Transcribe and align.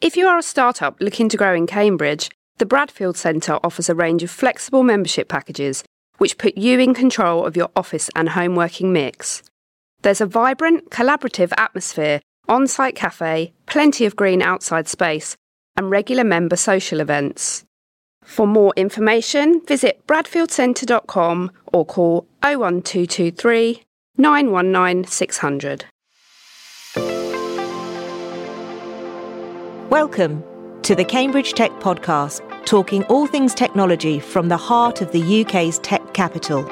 If 0.00 0.16
you 0.16 0.28
are 0.28 0.38
a 0.38 0.42
startup 0.42 0.96
looking 0.98 1.28
to 1.28 1.36
grow 1.36 1.54
in 1.54 1.66
Cambridge, 1.66 2.30
the 2.56 2.64
Bradfield 2.64 3.18
Centre 3.18 3.58
offers 3.62 3.90
a 3.90 3.94
range 3.94 4.22
of 4.22 4.30
flexible 4.30 4.82
membership 4.82 5.28
packages 5.28 5.84
which 6.16 6.38
put 6.38 6.56
you 6.56 6.78
in 6.78 6.94
control 6.94 7.44
of 7.44 7.54
your 7.54 7.68
office 7.76 8.08
and 8.16 8.30
home 8.30 8.54
working 8.54 8.94
mix. 8.94 9.42
There's 10.00 10.22
a 10.22 10.26
vibrant, 10.26 10.88
collaborative 10.88 11.52
atmosphere, 11.58 12.22
on 12.48 12.66
site 12.66 12.94
cafe, 12.94 13.52
plenty 13.66 14.06
of 14.06 14.16
green 14.16 14.40
outside 14.40 14.88
space, 14.88 15.36
and 15.76 15.90
regular 15.90 16.24
member 16.24 16.56
social 16.56 17.00
events. 17.00 17.64
For 18.22 18.46
more 18.46 18.72
information, 18.76 19.60
visit 19.66 20.06
bradfieldcentre.com 20.06 21.50
or 21.74 21.84
call 21.84 22.26
01223 22.42 23.82
919 24.16 25.04
600. 25.04 25.84
Welcome 29.90 30.44
to 30.82 30.94
the 30.94 31.04
Cambridge 31.04 31.54
Tech 31.54 31.72
Podcast, 31.80 32.64
talking 32.64 33.02
all 33.06 33.26
things 33.26 33.52
technology 33.54 34.20
from 34.20 34.46
the 34.46 34.56
heart 34.56 35.00
of 35.00 35.10
the 35.10 35.40
UK's 35.40 35.80
tech 35.80 36.14
capital. 36.14 36.62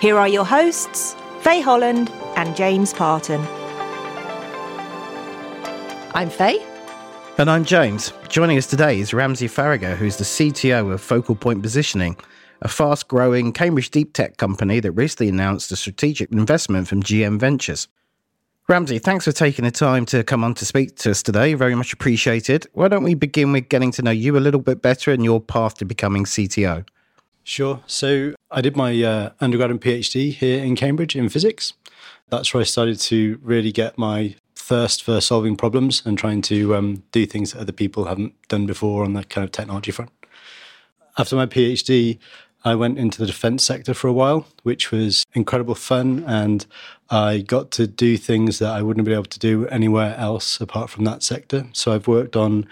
Here 0.00 0.16
are 0.16 0.28
your 0.28 0.46
hosts, 0.46 1.14
Faye 1.42 1.60
Holland 1.60 2.10
and 2.36 2.56
James 2.56 2.94
Parton. 2.94 3.42
I'm 6.14 6.30
Faye. 6.30 6.73
And 7.36 7.50
I'm 7.50 7.64
James. 7.64 8.12
Joining 8.28 8.58
us 8.58 8.66
today 8.66 9.00
is 9.00 9.12
Ramsey 9.12 9.48
Faragher, 9.48 9.96
who's 9.96 10.16
the 10.18 10.24
CTO 10.24 10.92
of 10.92 11.00
FocalPoint 11.00 11.62
Positioning, 11.62 12.16
a 12.62 12.68
fast 12.68 13.08
growing 13.08 13.52
Cambridge 13.52 13.90
deep 13.90 14.12
tech 14.12 14.36
company 14.36 14.78
that 14.78 14.92
recently 14.92 15.30
announced 15.30 15.72
a 15.72 15.76
strategic 15.76 16.30
investment 16.30 16.86
from 16.86 17.02
GM 17.02 17.40
Ventures. 17.40 17.88
Ramsey, 18.68 19.00
thanks 19.00 19.24
for 19.24 19.32
taking 19.32 19.64
the 19.64 19.72
time 19.72 20.06
to 20.06 20.22
come 20.22 20.44
on 20.44 20.54
to 20.54 20.64
speak 20.64 20.94
to 20.98 21.10
us 21.10 21.24
today. 21.24 21.54
Very 21.54 21.74
much 21.74 21.92
appreciated. 21.92 22.68
Why 22.72 22.86
don't 22.86 23.02
we 23.02 23.14
begin 23.14 23.50
with 23.50 23.68
getting 23.68 23.90
to 23.92 24.02
know 24.02 24.12
you 24.12 24.36
a 24.36 24.38
little 24.38 24.60
bit 24.60 24.80
better 24.80 25.10
and 25.10 25.24
your 25.24 25.40
path 25.40 25.74
to 25.78 25.84
becoming 25.84 26.26
CTO? 26.26 26.86
Sure. 27.42 27.80
So 27.88 28.34
I 28.52 28.60
did 28.60 28.76
my 28.76 29.02
uh, 29.02 29.30
undergrad 29.40 29.72
and 29.72 29.80
PhD 29.80 30.32
here 30.32 30.62
in 30.62 30.76
Cambridge 30.76 31.16
in 31.16 31.28
physics. 31.28 31.72
That's 32.28 32.54
where 32.54 32.60
I 32.60 32.64
started 32.64 33.00
to 33.00 33.40
really 33.42 33.72
get 33.72 33.98
my 33.98 34.36
thirst 34.64 35.02
for 35.02 35.20
solving 35.20 35.56
problems 35.56 36.02
and 36.06 36.16
trying 36.16 36.40
to 36.40 36.74
um, 36.74 37.02
do 37.12 37.26
things 37.26 37.52
that 37.52 37.60
other 37.60 37.72
people 37.72 38.06
haven't 38.06 38.32
done 38.48 38.64
before 38.64 39.04
on 39.04 39.12
the 39.12 39.22
kind 39.24 39.44
of 39.44 39.52
technology 39.52 39.90
front. 39.90 40.10
After 41.18 41.36
my 41.36 41.44
PhD, 41.44 42.18
I 42.64 42.74
went 42.74 42.98
into 42.98 43.18
the 43.18 43.26
defense 43.26 43.62
sector 43.62 43.92
for 43.92 44.08
a 44.08 44.12
while, 44.12 44.46
which 44.62 44.90
was 44.90 45.22
incredible 45.34 45.74
fun. 45.74 46.24
And 46.26 46.64
I 47.10 47.42
got 47.42 47.70
to 47.72 47.86
do 47.86 48.16
things 48.16 48.58
that 48.58 48.72
I 48.72 48.80
wouldn't 48.80 49.04
be 49.04 49.12
able 49.12 49.24
to 49.24 49.38
do 49.38 49.66
anywhere 49.68 50.16
else 50.16 50.58
apart 50.62 50.88
from 50.88 51.04
that 51.04 51.22
sector. 51.22 51.66
So 51.74 51.92
I've 51.92 52.08
worked 52.08 52.34
on 52.34 52.66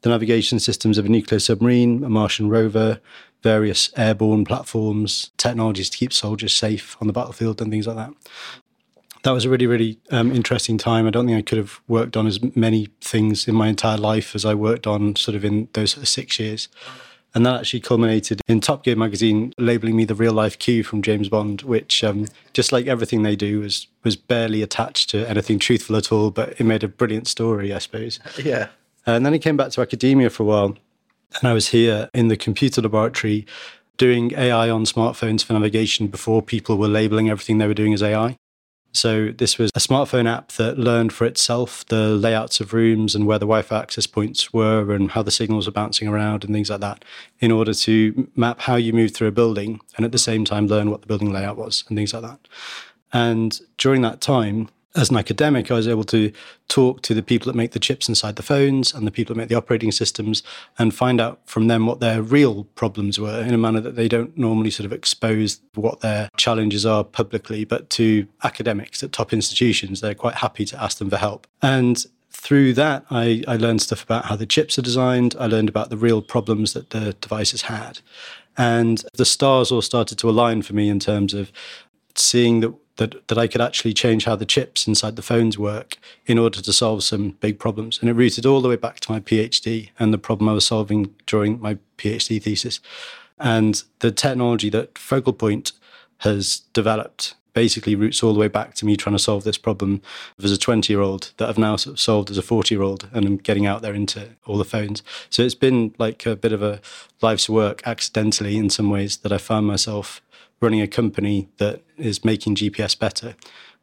the 0.00 0.08
navigation 0.08 0.58
systems 0.58 0.98
of 0.98 1.06
a 1.06 1.08
nuclear 1.08 1.38
submarine, 1.38 2.02
a 2.02 2.08
Martian 2.08 2.48
rover, 2.48 3.00
various 3.42 3.92
airborne 3.96 4.44
platforms, 4.44 5.30
technologies 5.36 5.90
to 5.90 5.98
keep 5.98 6.12
soldiers 6.12 6.52
safe 6.52 6.96
on 7.00 7.06
the 7.06 7.12
battlefield, 7.12 7.62
and 7.62 7.70
things 7.70 7.86
like 7.86 7.96
that. 7.96 8.12
That 9.26 9.32
was 9.32 9.44
a 9.44 9.50
really, 9.50 9.66
really 9.66 9.98
um, 10.12 10.30
interesting 10.30 10.78
time. 10.78 11.04
I 11.04 11.10
don't 11.10 11.26
think 11.26 11.36
I 11.36 11.42
could 11.42 11.58
have 11.58 11.80
worked 11.88 12.16
on 12.16 12.28
as 12.28 12.38
many 12.54 12.86
things 13.00 13.48
in 13.48 13.56
my 13.56 13.66
entire 13.66 13.96
life 13.98 14.36
as 14.36 14.44
I 14.44 14.54
worked 14.54 14.86
on 14.86 15.16
sort 15.16 15.34
of 15.34 15.44
in 15.44 15.66
those 15.72 15.90
sort 15.90 16.04
of 16.04 16.08
six 16.08 16.38
years. 16.38 16.68
And 17.34 17.44
that 17.44 17.58
actually 17.58 17.80
culminated 17.80 18.40
in 18.46 18.60
Top 18.60 18.84
Gear 18.84 18.94
magazine 18.94 19.52
labeling 19.58 19.96
me 19.96 20.04
the 20.04 20.14
real 20.14 20.32
life 20.32 20.60
Q 20.60 20.84
from 20.84 21.02
James 21.02 21.28
Bond, 21.28 21.62
which, 21.62 22.04
um, 22.04 22.28
just 22.52 22.70
like 22.70 22.86
everything 22.86 23.24
they 23.24 23.34
do, 23.34 23.58
was 23.58 23.88
was 24.04 24.14
barely 24.14 24.62
attached 24.62 25.10
to 25.10 25.28
anything 25.28 25.58
truthful 25.58 25.96
at 25.96 26.12
all. 26.12 26.30
But 26.30 26.60
it 26.60 26.62
made 26.62 26.84
a 26.84 26.88
brilliant 26.88 27.26
story, 27.26 27.72
I 27.74 27.78
suppose. 27.78 28.20
Yeah. 28.44 28.68
And 29.06 29.26
then 29.26 29.32
he 29.32 29.40
came 29.40 29.56
back 29.56 29.72
to 29.72 29.80
academia 29.80 30.30
for 30.30 30.44
a 30.44 30.46
while, 30.46 30.76
and 31.40 31.48
I 31.48 31.52
was 31.52 31.70
here 31.70 32.10
in 32.14 32.28
the 32.28 32.36
computer 32.36 32.80
laboratory 32.80 33.44
doing 33.96 34.34
AI 34.34 34.70
on 34.70 34.84
smartphones 34.84 35.42
for 35.42 35.54
navigation 35.54 36.06
before 36.06 36.42
people 36.42 36.78
were 36.78 36.86
labeling 36.86 37.28
everything 37.28 37.58
they 37.58 37.66
were 37.66 37.74
doing 37.74 37.92
as 37.92 38.04
AI. 38.04 38.36
So 38.96 39.30
this 39.30 39.58
was 39.58 39.70
a 39.74 39.78
smartphone 39.78 40.28
app 40.28 40.52
that 40.52 40.78
learned 40.78 41.12
for 41.12 41.26
itself 41.26 41.84
the 41.86 42.08
layouts 42.08 42.60
of 42.60 42.72
rooms 42.72 43.14
and 43.14 43.26
where 43.26 43.38
the 43.38 43.46
Wi-Fi 43.46 43.78
access 43.78 44.06
points 44.06 44.52
were 44.52 44.92
and 44.92 45.10
how 45.10 45.22
the 45.22 45.30
signals 45.30 45.66
were 45.66 45.72
bouncing 45.72 46.08
around 46.08 46.44
and 46.44 46.54
things 46.54 46.70
like 46.70 46.80
that 46.80 47.04
in 47.40 47.52
order 47.52 47.74
to 47.74 48.28
map 48.36 48.60
how 48.60 48.76
you 48.76 48.92
move 48.92 49.12
through 49.12 49.28
a 49.28 49.32
building 49.32 49.80
and 49.96 50.04
at 50.04 50.12
the 50.12 50.18
same 50.18 50.44
time 50.44 50.66
learn 50.66 50.90
what 50.90 51.02
the 51.02 51.06
building 51.06 51.32
layout 51.32 51.56
was 51.56 51.84
and 51.88 51.96
things 51.96 52.14
like 52.14 52.22
that. 52.22 52.40
And 53.12 53.60
during 53.78 54.02
that 54.02 54.20
time, 54.20 54.68
as 54.96 55.10
an 55.10 55.16
academic, 55.16 55.70
I 55.70 55.74
was 55.74 55.86
able 55.86 56.04
to 56.04 56.32
talk 56.68 57.02
to 57.02 57.14
the 57.14 57.22
people 57.22 57.52
that 57.52 57.56
make 57.56 57.72
the 57.72 57.78
chips 57.78 58.08
inside 58.08 58.36
the 58.36 58.42
phones 58.42 58.94
and 58.94 59.06
the 59.06 59.10
people 59.10 59.34
that 59.34 59.38
make 59.38 59.48
the 59.48 59.54
operating 59.54 59.92
systems 59.92 60.42
and 60.78 60.94
find 60.94 61.20
out 61.20 61.40
from 61.44 61.68
them 61.68 61.86
what 61.86 62.00
their 62.00 62.22
real 62.22 62.64
problems 62.74 63.20
were 63.20 63.42
in 63.42 63.52
a 63.52 63.58
manner 63.58 63.80
that 63.80 63.94
they 63.94 64.08
don't 64.08 64.36
normally 64.36 64.70
sort 64.70 64.86
of 64.86 64.92
expose 64.92 65.60
what 65.74 66.00
their 66.00 66.30
challenges 66.36 66.86
are 66.86 67.04
publicly, 67.04 67.64
but 67.64 67.90
to 67.90 68.26
academics 68.42 69.02
at 69.02 69.12
top 69.12 69.32
institutions, 69.32 70.00
they're 70.00 70.14
quite 70.14 70.36
happy 70.36 70.64
to 70.64 70.82
ask 70.82 70.98
them 70.98 71.10
for 71.10 71.18
help. 71.18 71.46
And 71.60 72.04
through 72.30 72.72
that, 72.74 73.04
I, 73.10 73.44
I 73.46 73.56
learned 73.56 73.82
stuff 73.82 74.02
about 74.02 74.26
how 74.26 74.36
the 74.36 74.46
chips 74.46 74.78
are 74.78 74.82
designed. 74.82 75.34
I 75.38 75.46
learned 75.46 75.68
about 75.68 75.90
the 75.90 75.96
real 75.96 76.22
problems 76.22 76.72
that 76.72 76.90
the 76.90 77.12
devices 77.14 77.62
had. 77.62 78.00
And 78.56 79.04
the 79.14 79.24
stars 79.24 79.70
all 79.70 79.82
started 79.82 80.18
to 80.18 80.30
align 80.30 80.62
for 80.62 80.72
me 80.74 80.88
in 80.88 80.98
terms 80.98 81.34
of 81.34 81.52
seeing 82.14 82.60
that 82.60 82.74
that, 82.96 83.26
that 83.28 83.38
I 83.38 83.46
could 83.46 83.60
actually 83.60 83.92
change 83.92 84.24
how 84.24 84.36
the 84.36 84.46
chips 84.46 84.86
inside 84.86 85.16
the 85.16 85.22
phones 85.22 85.58
work 85.58 85.98
in 86.26 86.38
order 86.38 86.60
to 86.60 86.72
solve 86.72 87.04
some 87.04 87.30
big 87.40 87.58
problems. 87.58 87.98
And 88.00 88.08
it 88.08 88.14
rooted 88.14 88.46
all 88.46 88.60
the 88.60 88.68
way 88.68 88.76
back 88.76 89.00
to 89.00 89.12
my 89.12 89.20
PhD 89.20 89.90
and 89.98 90.12
the 90.12 90.18
problem 90.18 90.48
I 90.48 90.54
was 90.54 90.66
solving 90.66 91.14
during 91.26 91.60
my 91.60 91.78
PhD 91.98 92.42
thesis. 92.42 92.80
And 93.38 93.82
the 93.98 94.10
technology 94.10 94.70
that 94.70 94.94
FocalPoint 94.94 95.72
has 96.18 96.60
developed 96.72 97.34
basically 97.56 97.94
roots 97.94 98.22
all 98.22 98.34
the 98.34 98.38
way 98.38 98.48
back 98.48 98.74
to 98.74 98.84
me 98.84 98.98
trying 98.98 99.16
to 99.16 99.22
solve 99.22 99.42
this 99.44 99.56
problem 99.56 100.02
as 100.42 100.52
a 100.52 100.58
20 100.58 100.92
year 100.92 101.00
old 101.00 101.32
that 101.38 101.48
I've 101.48 101.56
now 101.56 101.76
sort 101.76 101.94
of 101.94 102.00
solved 102.00 102.30
as 102.30 102.36
a 102.36 102.42
40 102.42 102.74
year 102.74 102.82
old 102.82 103.08
and 103.14 103.24
I'm 103.24 103.38
getting 103.38 103.64
out 103.64 103.80
there 103.80 103.94
into 103.94 104.28
all 104.44 104.58
the 104.58 104.64
phones. 104.64 105.02
So 105.30 105.42
it's 105.42 105.54
been 105.54 105.94
like 105.96 106.26
a 106.26 106.36
bit 106.36 106.52
of 106.52 106.62
a 106.62 106.82
life's 107.22 107.48
work 107.48 107.80
accidentally 107.86 108.58
in 108.58 108.68
some 108.68 108.90
ways 108.90 109.16
that 109.18 109.32
I 109.32 109.38
found 109.38 109.66
myself 109.66 110.20
running 110.60 110.80
a 110.80 110.88
company 110.88 111.48
that 111.58 111.82
is 111.96 112.24
making 112.24 112.56
GPS 112.56 112.98
better. 112.98 113.36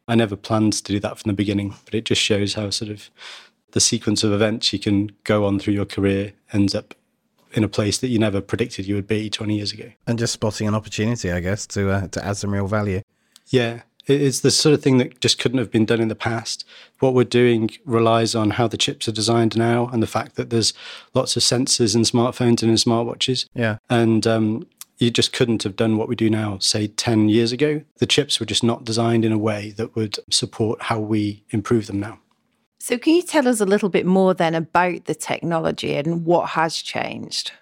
I 0.06 0.14
never 0.14 0.36
planned 0.36 0.74
to 0.74 0.92
do 0.92 1.00
that 1.00 1.18
from 1.18 1.28
the 1.28 1.34
beginning, 1.34 1.74
but 1.84 1.94
it 1.94 2.04
just 2.04 2.20
shows 2.20 2.54
how 2.54 2.70
sort 2.70 2.90
of 2.90 3.10
the 3.72 3.80
sequence 3.80 4.22
of 4.22 4.32
events 4.32 4.72
you 4.72 4.78
can 4.78 5.12
go 5.24 5.44
on 5.44 5.58
through 5.58 5.74
your 5.74 5.84
career 5.84 6.32
ends 6.52 6.74
up 6.74 6.94
in 7.52 7.64
a 7.64 7.68
place 7.68 7.98
that 7.98 8.08
you 8.08 8.18
never 8.18 8.40
predicted 8.40 8.86
you 8.86 8.94
would 8.96 9.06
be 9.06 9.30
20 9.30 9.56
years 9.56 9.72
ago. 9.72 9.90
And 10.06 10.18
just 10.18 10.32
spotting 10.32 10.68
an 10.68 10.74
opportunity, 10.74 11.30
I 11.30 11.40
guess, 11.40 11.66
to 11.68 11.90
uh, 11.90 12.08
to 12.08 12.24
add 12.24 12.36
some 12.36 12.52
real 12.52 12.66
value. 12.66 13.02
Yeah, 13.48 13.82
it's 14.06 14.40
the 14.40 14.50
sort 14.50 14.74
of 14.74 14.82
thing 14.82 14.98
that 14.98 15.20
just 15.20 15.38
couldn't 15.38 15.58
have 15.58 15.70
been 15.70 15.86
done 15.86 16.00
in 16.00 16.08
the 16.08 16.14
past. 16.14 16.64
What 16.98 17.14
we're 17.14 17.24
doing 17.24 17.70
relies 17.84 18.34
on 18.34 18.50
how 18.50 18.68
the 18.68 18.76
chips 18.76 19.08
are 19.08 19.12
designed 19.12 19.56
now 19.56 19.88
and 19.88 20.02
the 20.02 20.06
fact 20.06 20.36
that 20.36 20.50
there's 20.50 20.74
lots 21.14 21.36
of 21.36 21.42
sensors 21.42 21.94
in 21.94 22.02
smartphones 22.02 22.62
and 22.62 22.70
in 22.70 22.76
smartwatches. 22.76 23.46
Yeah. 23.54 23.78
And 23.88 24.26
um, 24.26 24.66
you 24.98 25.10
just 25.10 25.32
couldn't 25.32 25.62
have 25.64 25.76
done 25.76 25.96
what 25.96 26.08
we 26.08 26.16
do 26.16 26.30
now, 26.30 26.58
say 26.58 26.86
10 26.86 27.28
years 27.28 27.52
ago. 27.52 27.82
The 27.98 28.06
chips 28.06 28.38
were 28.38 28.46
just 28.46 28.62
not 28.62 28.84
designed 28.84 29.24
in 29.24 29.32
a 29.32 29.38
way 29.38 29.70
that 29.72 29.96
would 29.96 30.18
support 30.30 30.82
how 30.82 31.00
we 31.00 31.44
improve 31.50 31.86
them 31.86 32.00
now. 32.00 32.18
So, 32.78 32.98
can 32.98 33.14
you 33.14 33.22
tell 33.22 33.48
us 33.48 33.60
a 33.60 33.64
little 33.64 33.88
bit 33.88 34.04
more 34.04 34.34
then 34.34 34.54
about 34.54 35.06
the 35.06 35.14
technology 35.14 35.94
and 35.94 36.24
what 36.26 36.50
has 36.50 36.76
changed? 36.76 37.52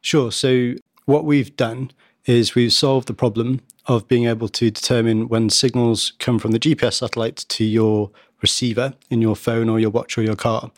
Sure. 0.00 0.32
So, 0.32 0.74
what 1.04 1.24
we've 1.24 1.54
done 1.56 1.92
is 2.24 2.54
we've 2.54 2.72
solved 2.72 3.06
the 3.06 3.14
problem 3.14 3.60
of 3.86 4.08
being 4.08 4.26
able 4.26 4.48
to 4.48 4.70
determine 4.70 5.28
when 5.28 5.48
signals 5.48 6.12
come 6.18 6.40
from 6.40 6.50
the 6.50 6.58
GPS 6.58 6.94
satellite 6.94 7.36
to 7.48 7.64
your 7.64 8.10
receiver 8.42 8.94
in 9.08 9.22
your 9.22 9.36
phone 9.36 9.68
or 9.68 9.78
your 9.78 9.90
watch 9.90 10.18
or 10.18 10.22
your 10.22 10.36
car. 10.36 10.70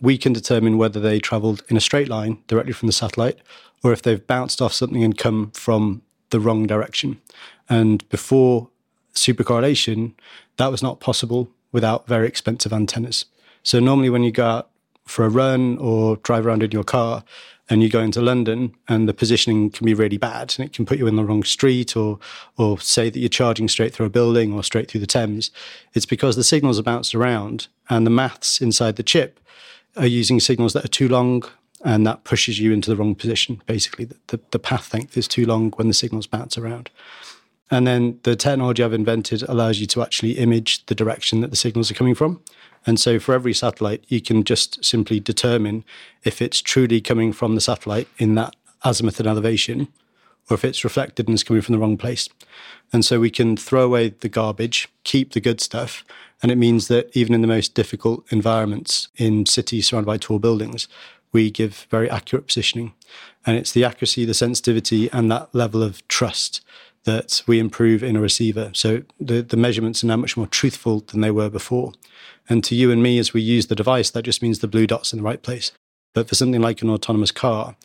We 0.00 0.18
can 0.18 0.32
determine 0.32 0.76
whether 0.76 1.00
they 1.00 1.20
traveled 1.20 1.62
in 1.68 1.76
a 1.76 1.80
straight 1.80 2.08
line 2.08 2.42
directly 2.48 2.72
from 2.72 2.86
the 2.86 2.92
satellite 2.92 3.38
or 3.82 3.92
if 3.92 4.02
they've 4.02 4.26
bounced 4.26 4.60
off 4.60 4.72
something 4.72 5.04
and 5.04 5.16
come 5.16 5.50
from 5.52 6.02
the 6.30 6.40
wrong 6.40 6.66
direction. 6.66 7.20
And 7.68 8.08
before 8.08 8.68
supercorrelation, 9.14 10.12
that 10.56 10.70
was 10.70 10.82
not 10.82 11.00
possible 11.00 11.48
without 11.72 12.06
very 12.06 12.26
expensive 12.26 12.72
antennas. 12.72 13.26
So 13.62 13.80
normally 13.80 14.10
when 14.10 14.22
you 14.22 14.32
go 14.32 14.46
out 14.46 14.70
for 15.04 15.24
a 15.24 15.28
run 15.28 15.78
or 15.78 16.16
drive 16.16 16.46
around 16.46 16.62
in 16.62 16.70
your 16.70 16.84
car 16.84 17.24
and 17.70 17.82
you 17.82 17.88
go 17.88 18.00
into 18.00 18.20
London 18.20 18.74
and 18.88 19.08
the 19.08 19.14
positioning 19.14 19.70
can 19.70 19.84
be 19.84 19.94
really 19.94 20.16
bad 20.16 20.54
and 20.56 20.66
it 20.66 20.72
can 20.72 20.86
put 20.86 20.98
you 20.98 21.06
in 21.06 21.16
the 21.16 21.24
wrong 21.24 21.44
street 21.44 21.96
or 21.96 22.18
or 22.56 22.78
say 22.80 23.10
that 23.10 23.18
you're 23.18 23.28
charging 23.28 23.68
straight 23.68 23.94
through 23.94 24.06
a 24.06 24.10
building 24.10 24.52
or 24.54 24.62
straight 24.62 24.90
through 24.90 25.00
the 25.00 25.06
Thames, 25.06 25.50
it's 25.94 26.06
because 26.06 26.36
the 26.36 26.44
signals 26.44 26.78
are 26.78 26.82
bounced 26.82 27.14
around 27.14 27.68
and 27.90 28.06
the 28.06 28.10
maths 28.10 28.60
inside 28.60 28.96
the 28.96 29.02
chip 29.02 29.40
are 29.96 30.06
using 30.06 30.40
signals 30.40 30.72
that 30.72 30.84
are 30.84 30.88
too 30.88 31.08
long 31.08 31.42
and 31.84 32.06
that 32.06 32.24
pushes 32.24 32.58
you 32.58 32.72
into 32.72 32.90
the 32.90 32.96
wrong 32.96 33.14
position. 33.14 33.62
Basically, 33.66 34.04
the, 34.04 34.16
the, 34.28 34.40
the 34.50 34.58
path 34.58 34.92
length 34.92 35.16
is 35.16 35.28
too 35.28 35.46
long 35.46 35.70
when 35.72 35.88
the 35.88 35.94
signals 35.94 36.26
bounce 36.26 36.58
around. 36.58 36.90
And 37.70 37.86
then 37.86 38.18
the 38.22 38.34
technology 38.34 38.82
I've 38.82 38.92
invented 38.92 39.42
allows 39.42 39.78
you 39.78 39.86
to 39.88 40.02
actually 40.02 40.32
image 40.32 40.86
the 40.86 40.94
direction 40.94 41.40
that 41.40 41.50
the 41.50 41.56
signals 41.56 41.90
are 41.90 41.94
coming 41.94 42.14
from. 42.14 42.40
And 42.86 42.98
so 42.98 43.18
for 43.18 43.34
every 43.34 43.52
satellite, 43.52 44.04
you 44.08 44.20
can 44.20 44.44
just 44.44 44.82
simply 44.84 45.20
determine 45.20 45.84
if 46.24 46.40
it's 46.40 46.62
truly 46.62 47.00
coming 47.00 47.32
from 47.32 47.54
the 47.54 47.60
satellite 47.60 48.08
in 48.18 48.34
that 48.36 48.56
azimuth 48.84 49.20
and 49.20 49.28
elevation, 49.28 49.88
or 50.48 50.54
if 50.54 50.64
it's 50.64 50.84
reflected 50.84 51.28
and 51.28 51.34
is 51.34 51.44
coming 51.44 51.60
from 51.60 51.74
the 51.74 51.78
wrong 51.78 51.98
place. 51.98 52.28
And 52.92 53.04
so 53.04 53.20
we 53.20 53.30
can 53.30 53.56
throw 53.56 53.82
away 53.82 54.10
the 54.10 54.30
garbage, 54.30 54.88
keep 55.04 55.32
the 55.32 55.40
good 55.40 55.60
stuff. 55.60 56.04
And 56.42 56.50
it 56.50 56.56
means 56.56 56.88
that 56.88 57.10
even 57.14 57.34
in 57.34 57.42
the 57.42 57.48
most 57.48 57.74
difficult 57.74 58.24
environments 58.32 59.08
in 59.16 59.44
cities 59.44 59.88
surrounded 59.88 60.06
by 60.06 60.16
tall 60.16 60.38
buildings, 60.38 60.88
we 61.32 61.50
give 61.50 61.86
very 61.90 62.10
accurate 62.10 62.46
positioning. 62.46 62.94
And 63.46 63.56
it's 63.56 63.72
the 63.72 63.84
accuracy, 63.84 64.24
the 64.24 64.34
sensitivity, 64.34 65.10
and 65.10 65.30
that 65.30 65.54
level 65.54 65.82
of 65.82 66.06
trust 66.08 66.64
that 67.04 67.42
we 67.46 67.58
improve 67.58 68.02
in 68.02 68.16
a 68.16 68.20
receiver. 68.20 68.70
So 68.74 69.02
the, 69.18 69.40
the 69.42 69.56
measurements 69.56 70.02
are 70.02 70.08
now 70.08 70.16
much 70.16 70.36
more 70.36 70.46
truthful 70.46 71.00
than 71.00 71.20
they 71.20 71.30
were 71.30 71.48
before. 71.48 71.92
And 72.48 72.62
to 72.64 72.74
you 72.74 72.90
and 72.90 73.02
me, 73.02 73.18
as 73.18 73.32
we 73.32 73.40
use 73.40 73.66
the 73.66 73.74
device, 73.74 74.10
that 74.10 74.24
just 74.24 74.42
means 74.42 74.58
the 74.58 74.68
blue 74.68 74.86
dot's 74.86 75.12
in 75.12 75.18
the 75.18 75.24
right 75.24 75.42
place. 75.42 75.72
But 76.14 76.28
for 76.28 76.34
something 76.34 76.60
like 76.60 76.82
an 76.82 76.90
autonomous 76.90 77.30
car, 77.30 77.76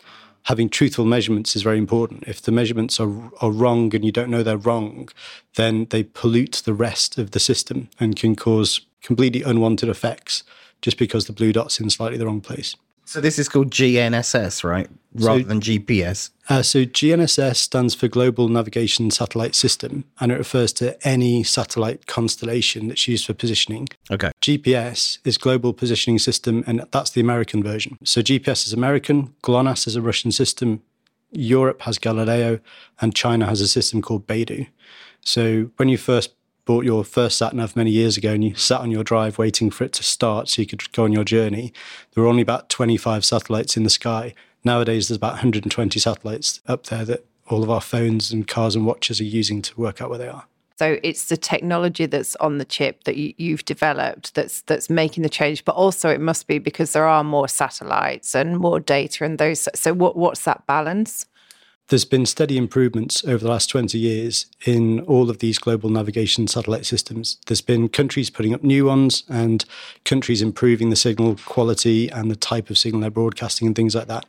having 0.44 0.70
truthful 0.70 1.06
measurements 1.06 1.56
is 1.56 1.62
very 1.62 1.78
important. 1.78 2.24
If 2.28 2.42
the 2.42 2.52
measurements 2.52 3.00
are, 3.00 3.32
are 3.40 3.52
wrong 3.52 3.94
and 3.96 4.04
you 4.04 4.12
don't 4.12 4.30
know 4.30 4.44
they're 4.44 4.58
wrong, 4.58 5.10
then 5.56 5.88
they 5.90 6.04
pollute 6.04 6.62
the 6.66 6.74
rest 6.74 7.18
of 7.18 7.32
the 7.32 7.40
system 7.40 7.90
and 8.00 8.16
can 8.16 8.36
cause 8.36 8.82
completely 9.02 9.44
unwanted 9.44 9.90
effects 9.90 10.44
just 10.82 10.98
because 10.98 11.26
the 11.26 11.34
blue 11.34 11.54
dot's 11.54 11.80
in 11.80 11.90
slightly 11.90 12.18
the 12.18 12.26
wrong 12.26 12.42
place. 12.42 12.76
So 13.06 13.20
this 13.22 13.38
is 13.38 13.50
called 13.50 13.70
GNSS, 13.72 14.64
right? 14.64 14.88
Rather 15.14 15.42
So- 15.42 15.48
than 15.48 15.60
GPS. 15.62 16.32
Uh, 16.50 16.62
so 16.62 16.84
GNSS 16.86 17.58
stands 17.60 17.94
for 17.96 18.08
Global 18.08 18.50
Navigation 18.50 19.12
Satellite 19.12 19.56
System, 19.56 20.04
and 20.20 20.32
it 20.32 20.38
refers 20.38 20.74
to 20.74 21.08
any 21.08 21.44
satellite 21.44 22.06
constellation 22.08 22.88
that's 22.88 23.08
used 23.08 23.26
for 23.26 23.34
positioning. 23.34 23.88
Okay. 24.12 24.32
GPS 24.42 25.20
is 25.24 25.38
Global 25.38 25.74
Positioning 25.74 26.20
System, 26.20 26.64
and 26.68 26.84
that's 26.92 27.12
the 27.12 27.22
American 27.22 27.62
version. 27.64 27.98
So 28.04 28.22
GPS 28.22 28.66
is 28.68 28.74
American, 28.74 29.34
GLONASS 29.44 29.88
is 29.88 29.96
a 29.96 30.02
Russian 30.02 30.32
system, 30.32 30.82
Europe 31.32 31.82
has 31.84 31.98
Galileo, 31.98 32.60
and 33.02 33.16
China 33.16 33.46
has 33.46 33.62
a 33.62 33.68
system 33.68 34.02
called 34.02 34.28
Beidou. 34.28 34.68
So 35.22 35.70
when 35.78 35.90
you 35.90 35.98
first 35.98 36.32
bought 36.66 36.86
your 36.86 37.04
first 37.04 37.38
sat 37.38 37.54
nav 37.54 37.76
many 37.76 37.92
years 37.92 38.18
ago 38.18 38.32
and 38.34 38.44
you 38.44 38.56
sat 38.56 38.82
on 38.82 38.92
your 38.92 39.04
drive 39.04 39.38
waiting 39.38 39.70
for 39.70 39.84
it 39.84 39.94
to 39.94 40.04
start 40.04 40.50
so 40.50 40.62
you 40.62 40.66
could 40.66 40.92
go 40.92 41.04
on 41.04 41.12
your 41.12 41.24
journey, 41.24 41.74
there 42.14 42.24
were 42.24 42.30
only 42.30 42.42
about 42.42 42.70
25 42.70 43.26
satellites 43.26 43.76
in 43.76 43.84
the 43.84 43.90
sky. 43.90 44.34
Nowadays, 44.64 45.08
there's 45.08 45.18
about 45.18 45.34
120 45.34 46.00
satellites 46.00 46.62
up 46.68 46.86
there 46.86 47.06
that 47.06 47.26
all 47.50 47.64
of 47.64 47.70
our 47.70 47.82
phones 47.82 48.32
and 48.32 48.48
cars 48.48 48.76
and 48.76 48.86
watches 48.86 49.20
are 49.20 49.26
using 49.26 49.62
to 49.62 49.80
work 49.80 50.02
out 50.02 50.10
where 50.10 50.20
they 50.20 50.30
are. 50.30 50.46
So 50.80 50.98
it's 51.04 51.26
the 51.26 51.38
technology 51.38 52.08
that's 52.08 52.36
on 52.38 52.58
the 52.58 52.66
chip 52.66 53.04
that 53.04 53.16
you, 53.16 53.34
you've 53.38 53.64
developed 53.66 54.34
that's 54.34 54.62
that's 54.62 54.90
making 54.90 55.24
the 55.24 55.30
change, 55.30 55.64
but 55.66 55.76
also 55.76 56.10
it 56.10 56.20
must 56.20 56.48
be 56.48 56.58
because 56.58 56.94
there 56.94 57.06
are 57.06 57.24
more 57.24 57.48
satellites 57.48 58.34
and 58.34 58.58
more 58.58 58.80
data 58.80 59.24
and 59.24 59.38
those. 59.38 59.70
So 59.76 59.94
what 59.94 60.16
what's 60.18 60.44
that 60.46 60.66
balance? 60.66 61.26
There's 61.90 62.06
been 62.06 62.26
steady 62.26 62.58
improvements 62.58 63.26
over 63.26 63.44
the 63.44 63.50
last 63.50 63.70
20 63.70 63.98
years 63.98 64.46
in 64.66 65.02
all 65.02 65.30
of 65.30 65.40
these 65.40 65.60
global 65.60 65.90
navigation 65.90 66.48
satellite 66.48 66.86
systems. 66.86 67.38
There's 67.48 67.62
been 67.62 67.90
countries 67.90 68.30
putting 68.30 68.54
up 68.54 68.64
new 68.64 68.86
ones 68.86 69.24
and 69.30 69.66
countries 70.06 70.42
improving 70.42 70.90
the 70.90 70.96
signal 70.96 71.36
quality 71.46 72.10
and 72.10 72.32
the 72.32 72.38
type 72.38 72.70
of 72.70 72.78
signal 72.78 73.02
they're 73.02 73.12
broadcasting 73.12 73.68
and 73.68 73.76
things 73.76 73.96
like 73.96 74.08
that. 74.08 74.26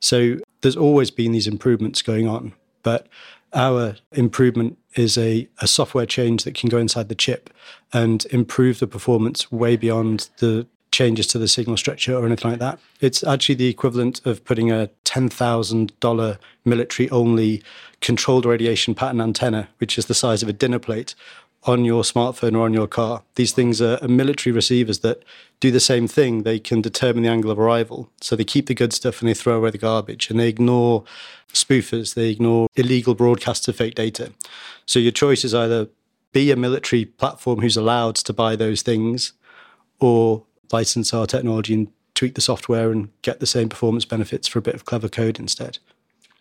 So 0.00 0.38
there's 0.62 0.76
always 0.76 1.10
been 1.12 1.32
these 1.32 1.46
improvements 1.46 2.02
going 2.02 2.26
on. 2.26 2.54
But 2.82 3.06
our 3.52 3.96
improvement 4.12 4.76
is 4.96 5.16
a, 5.16 5.48
a 5.60 5.66
software 5.66 6.06
change 6.06 6.44
that 6.44 6.54
can 6.54 6.68
go 6.68 6.78
inside 6.78 7.08
the 7.08 7.14
chip 7.14 7.50
and 7.92 8.26
improve 8.26 8.80
the 8.80 8.86
performance 8.86 9.50
way 9.52 9.76
beyond 9.76 10.28
the 10.38 10.66
changes 10.90 11.26
to 11.28 11.38
the 11.38 11.48
signal 11.48 11.76
structure 11.76 12.16
or 12.16 12.24
anything 12.26 12.50
like 12.50 12.60
that. 12.60 12.78
It's 13.00 13.22
actually 13.24 13.56
the 13.56 13.68
equivalent 13.68 14.24
of 14.24 14.44
putting 14.44 14.70
a 14.70 14.90
$10,000 15.04 16.38
military 16.64 17.10
only 17.10 17.62
controlled 18.00 18.46
radiation 18.46 18.94
pattern 18.94 19.20
antenna, 19.20 19.68
which 19.78 19.98
is 19.98 20.06
the 20.06 20.14
size 20.14 20.42
of 20.42 20.48
a 20.48 20.52
dinner 20.52 20.78
plate, 20.78 21.14
on 21.64 21.84
your 21.84 22.02
smartphone 22.02 22.56
or 22.56 22.60
on 22.60 22.72
your 22.72 22.86
car. 22.86 23.22
These 23.34 23.52
things 23.52 23.82
are, 23.82 23.98
military 24.06 24.54
receivers 24.54 25.00
that 25.00 25.22
do 25.58 25.70
the 25.70 25.80
same 25.80 26.06
thing. 26.06 26.44
They 26.44 26.60
can 26.60 26.80
determine 26.80 27.24
the 27.24 27.28
angle 27.28 27.50
of 27.50 27.58
arrival. 27.58 28.08
So 28.20 28.36
they 28.36 28.44
keep 28.44 28.66
the 28.66 28.74
good 28.74 28.92
stuff 28.92 29.20
and 29.20 29.28
they 29.28 29.34
throw 29.34 29.56
away 29.56 29.70
the 29.70 29.78
garbage 29.78 30.30
and 30.30 30.38
they 30.38 30.48
ignore 30.48 31.04
spoofers, 31.52 32.14
they 32.14 32.30
ignore 32.30 32.68
illegal 32.76 33.14
broadcasts 33.14 33.66
of 33.66 33.76
fake 33.76 33.96
data. 33.96 34.32
So 34.84 34.98
your 34.98 35.12
choice 35.12 35.44
is 35.44 35.54
either 35.54 35.88
be 36.32 36.50
a 36.50 36.56
military 36.56 37.04
platform 37.04 37.60
who's 37.60 37.76
allowed 37.76 38.14
to 38.16 38.32
buy 38.32 38.56
those 38.56 38.82
things 38.82 39.32
or 39.98 40.44
license 40.72 41.12
our 41.12 41.26
technology 41.26 41.74
and 41.74 41.88
tweak 42.14 42.34
the 42.34 42.40
software 42.40 42.90
and 42.90 43.10
get 43.22 43.40
the 43.40 43.46
same 43.46 43.68
performance 43.68 44.04
benefits 44.04 44.48
for 44.48 44.58
a 44.58 44.62
bit 44.62 44.74
of 44.74 44.84
clever 44.84 45.08
code 45.08 45.38
instead. 45.38 45.78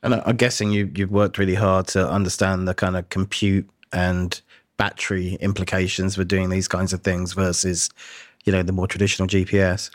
And 0.04 0.16
I'm 0.16 0.38
guessing 0.38 0.72
you, 0.72 0.92
you've 0.95 1.12
worked 1.12 1.38
really 1.38 1.56
hard 1.56 1.88
to 1.88 2.10
understand 2.10 2.68
the 2.68 2.74
kind 2.74 2.95
of 2.95 3.10
compute 3.10 3.69
and 3.92 4.39
battery 4.77 5.36
implications 5.36 6.16
for 6.16 6.24
doing 6.24 6.50
these 6.50 6.68
kinds 6.68 6.94
of 6.94 7.01
things 7.01 7.33
versus, 7.33 7.89
you 8.45 8.51
know, 8.51 8.62
the 8.62 8.72
more 8.72 8.88
traditional 8.88 9.27
GPS. 9.27 9.89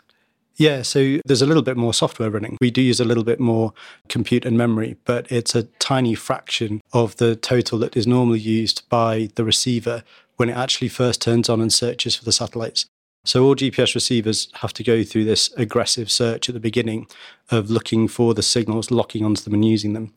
Yeah, 0.57 0.81
so 0.81 1.19
there's 1.25 1.41
a 1.41 1.45
little 1.45 1.63
bit 1.63 1.77
more 1.77 1.93
software 1.93 2.29
running. 2.29 2.57
We 2.59 2.71
do 2.71 2.81
use 2.81 2.99
a 2.99 3.05
little 3.05 3.23
bit 3.23 3.39
more 3.39 3.73
compute 4.09 4.45
and 4.45 4.57
memory, 4.57 4.97
but 5.05 5.31
it's 5.31 5.55
a 5.55 5.63
tiny 5.79 6.13
fraction 6.13 6.81
of 6.93 7.15
the 7.17 7.35
total 7.35 7.79
that 7.79 7.95
is 7.95 8.05
normally 8.05 8.39
used 8.39 8.87
by 8.89 9.29
the 9.35 9.43
receiver 9.43 10.03
when 10.35 10.49
it 10.49 10.57
actually 10.57 10.89
first 10.89 11.21
turns 11.21 11.49
on 11.49 11.61
and 11.61 11.71
searches 11.71 12.15
for 12.15 12.25
the 12.25 12.31
satellites. 12.31 12.85
So 13.23 13.45
all 13.45 13.55
GPS 13.55 13.93
receivers 13.93 14.47
have 14.55 14.73
to 14.73 14.83
go 14.83 15.03
through 15.03 15.25
this 15.25 15.53
aggressive 15.53 16.09
search 16.11 16.49
at 16.49 16.53
the 16.53 16.59
beginning 16.59 17.07
of 17.51 17.69
looking 17.69 18.07
for 18.07 18.33
the 18.33 18.41
signals, 18.41 18.89
locking 18.89 19.23
onto 19.23 19.43
them 19.43 19.53
and 19.53 19.63
using 19.63 19.93
them. 19.93 20.13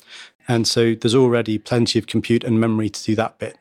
And 0.48 0.66
so 0.66 0.94
there's 0.94 1.14
already 1.14 1.58
plenty 1.58 1.98
of 1.98 2.06
compute 2.06 2.44
and 2.44 2.58
memory 2.58 2.88
to 2.88 3.04
do 3.04 3.14
that 3.16 3.38
bit. 3.38 3.58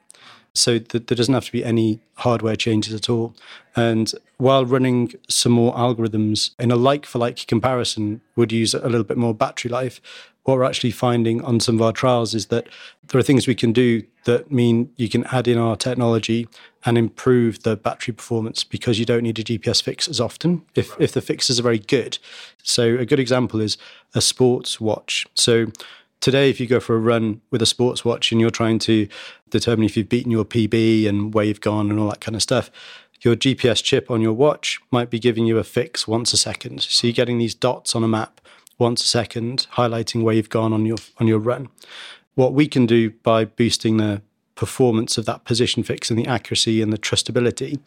So 0.54 0.78
th- 0.80 1.08
there 1.08 1.16
doesn't 1.16 1.34
have 1.34 1.46
to 1.46 1.52
be 1.52 1.66
any 1.66 2.00
hardware 2.16 2.56
changes 2.56 2.94
at 2.94 3.10
all. 3.10 3.36
And 3.76 4.14
while 4.38 4.66
running 4.66 5.14
some 5.28 5.52
more 5.52 5.74
algorithms 5.74 6.52
in 6.60 6.72
a 6.72 6.76
like 6.76 7.06
for 7.06 7.20
like 7.20 7.48
comparison 7.48 8.22
would 8.36 8.52
use 8.52 8.74
a 8.74 8.88
little 8.88 9.04
bit 9.04 9.18
more 9.18 9.34
battery 9.34 9.70
life, 9.70 10.00
what 10.44 10.58
we're 10.58 10.64
actually 10.64 10.92
finding 10.92 11.42
on 11.42 11.60
some 11.60 11.76
of 11.76 11.82
our 11.82 11.94
trials 11.94 12.34
is 12.34 12.48
that 12.48 12.68
there 13.08 13.20
are 13.20 13.24
things 13.24 13.48
we 13.48 13.56
can 13.56 13.72
do 13.72 14.04
that 14.26 14.52
mean 14.52 14.92
you 14.98 15.08
can 15.08 15.26
add 15.26 15.48
in 15.48 15.58
our 15.58 15.76
technology 15.76 16.48
and 16.86 16.98
improve 16.98 17.64
the 17.64 17.78
battery 17.78 18.14
performance 18.14 18.64
because 18.64 19.00
you 19.00 19.06
don't 19.06 19.24
need 19.24 19.40
a 19.40 19.44
GPS 19.44 19.82
fix 19.82 20.08
as 20.08 20.20
often 20.20 20.66
if, 20.76 21.00
if 21.00 21.14
the 21.14 21.22
fixes 21.22 21.60
are 21.60 21.64
very 21.64 21.80
good. 21.80 22.18
So 22.62 22.98
a 22.98 23.06
good 23.06 23.20
example 23.20 23.62
is 23.62 23.78
a 24.14 24.22
sports 24.22 24.82
watch. 24.82 25.26
So 25.34 25.68
today 26.24 26.50
if 26.50 26.60
you 26.60 26.68
go 26.68 26.80
for 26.80 26.96
a 26.96 27.00
run 27.00 27.42
with 27.52 27.62
a 27.62 27.66
sports 27.66 28.06
watch 28.06 28.32
and 28.32 28.40
you're 28.40 28.50
trying 28.50 28.80
to 28.80 29.08
determine 29.50 29.86
if 29.86 29.98
you've 29.98 30.08
beaten 30.08 30.32
your 30.32 30.46
pb 30.46 31.06
and 31.06 31.34
where 31.34 31.44
you've 31.44 31.60
gone 31.60 31.92
and 31.92 32.00
all 32.00 32.08
that 32.08 32.22
kind 32.22 32.34
of 32.34 32.42
stuff 32.42 32.72
your 33.20 33.36
gps 33.36 33.84
chip 33.84 34.10
on 34.10 34.22
your 34.22 34.32
watch 34.32 34.80
might 34.90 35.10
be 35.10 35.20
giving 35.20 35.46
you 35.46 35.58
a 35.58 35.66
fix 35.66 36.08
once 36.08 36.32
a 36.32 36.38
second 36.38 36.82
so 36.82 37.06
you're 37.06 37.14
getting 37.14 37.40
these 37.40 37.54
dots 37.54 37.94
on 37.94 38.06
a 38.06 38.08
map 38.08 38.40
once 38.78 39.04
a 39.04 39.08
second 39.08 39.68
highlighting 39.74 40.24
where 40.24 40.36
you've 40.36 40.50
gone 40.50 40.74
on 40.74 40.86
your 40.86 40.98
on 41.20 41.28
your 41.28 41.40
run 41.40 41.70
what 42.36 42.54
we 42.54 42.68
can 42.68 42.86
do 42.86 43.12
by 43.12 43.46
boosting 43.46 43.98
the 43.98 44.22
performance 44.56 45.18
of 45.18 45.26
that 45.26 45.44
position 45.46 45.84
fix 45.84 46.10
and 46.10 46.20
the 46.20 46.28
accuracy 46.28 46.82
and 46.82 46.94
the 46.94 46.98
trustability 46.98 47.80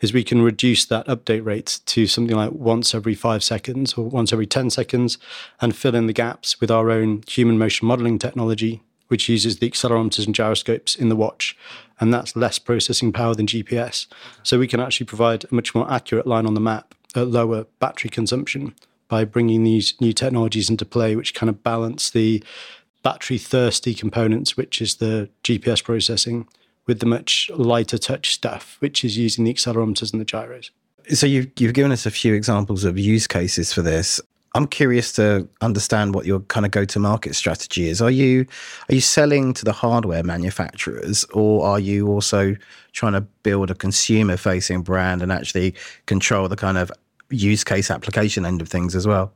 is 0.00 0.12
we 0.12 0.24
can 0.24 0.42
reduce 0.42 0.84
that 0.84 1.06
update 1.06 1.44
rate 1.44 1.80
to 1.86 2.06
something 2.06 2.36
like 2.36 2.52
once 2.52 2.94
every 2.94 3.14
five 3.14 3.42
seconds 3.42 3.94
or 3.94 4.04
once 4.04 4.32
every 4.32 4.46
10 4.46 4.70
seconds 4.70 5.18
and 5.60 5.74
fill 5.74 5.94
in 5.94 6.06
the 6.06 6.12
gaps 6.12 6.60
with 6.60 6.70
our 6.70 6.90
own 6.90 7.22
human 7.26 7.56
motion 7.56 7.88
modeling 7.88 8.18
technology, 8.18 8.82
which 9.08 9.28
uses 9.28 9.58
the 9.58 9.70
accelerometers 9.70 10.26
and 10.26 10.34
gyroscopes 10.34 10.96
in 10.96 11.08
the 11.08 11.16
watch. 11.16 11.56
And 11.98 12.12
that's 12.12 12.36
less 12.36 12.58
processing 12.58 13.10
power 13.10 13.34
than 13.34 13.46
GPS. 13.46 14.06
So 14.42 14.58
we 14.58 14.68
can 14.68 14.80
actually 14.80 15.06
provide 15.06 15.44
a 15.44 15.54
much 15.54 15.74
more 15.74 15.90
accurate 15.90 16.26
line 16.26 16.46
on 16.46 16.54
the 16.54 16.60
map 16.60 16.94
at 17.14 17.28
lower 17.28 17.64
battery 17.78 18.10
consumption 18.10 18.74
by 19.08 19.24
bringing 19.24 19.64
these 19.64 19.94
new 20.00 20.12
technologies 20.12 20.70
into 20.70 20.84
play, 20.84 21.16
which 21.16 21.34
kind 21.34 21.50
of 21.50 21.62
balance 21.62 22.10
the 22.10 22.42
battery 23.02 23.38
thirsty 23.38 23.94
components, 23.94 24.56
which 24.56 24.82
is 24.82 24.96
the 24.96 25.28
GPS 25.44 25.82
processing, 25.82 26.48
with 26.86 27.00
the 27.00 27.06
much 27.06 27.50
lighter 27.54 27.98
touch 27.98 28.34
stuff, 28.34 28.76
which 28.80 29.04
is 29.04 29.16
using 29.16 29.44
the 29.44 29.54
accelerometers 29.54 30.12
and 30.12 30.20
the 30.20 30.24
gyros. 30.24 30.70
So 31.12 31.26
you've, 31.26 31.48
you've 31.58 31.74
given 31.74 31.92
us 31.92 32.06
a 32.06 32.10
few 32.10 32.34
examples 32.34 32.84
of 32.84 32.98
use 32.98 33.26
cases 33.26 33.72
for 33.72 33.82
this. 33.82 34.20
I'm 34.56 34.66
curious 34.66 35.12
to 35.12 35.46
understand 35.60 36.14
what 36.14 36.24
your 36.24 36.40
kind 36.40 36.64
of 36.64 36.72
go-to-market 36.72 37.34
strategy 37.34 37.88
is. 37.88 38.00
Are 38.00 38.10
you 38.10 38.46
are 38.88 38.94
you 38.94 39.02
selling 39.02 39.52
to 39.52 39.66
the 39.66 39.72
hardware 39.72 40.22
manufacturers, 40.22 41.24
or 41.34 41.66
are 41.66 41.78
you 41.78 42.08
also 42.08 42.56
trying 42.92 43.12
to 43.12 43.20
build 43.20 43.70
a 43.70 43.74
consumer-facing 43.74 44.80
brand 44.80 45.20
and 45.20 45.30
actually 45.30 45.74
control 46.06 46.48
the 46.48 46.56
kind 46.56 46.78
of 46.78 46.90
use 47.30 47.64
case 47.64 47.90
application 47.90 48.46
end 48.46 48.60
of 48.60 48.68
things 48.68 48.94
as 48.94 49.06
well? 49.06 49.32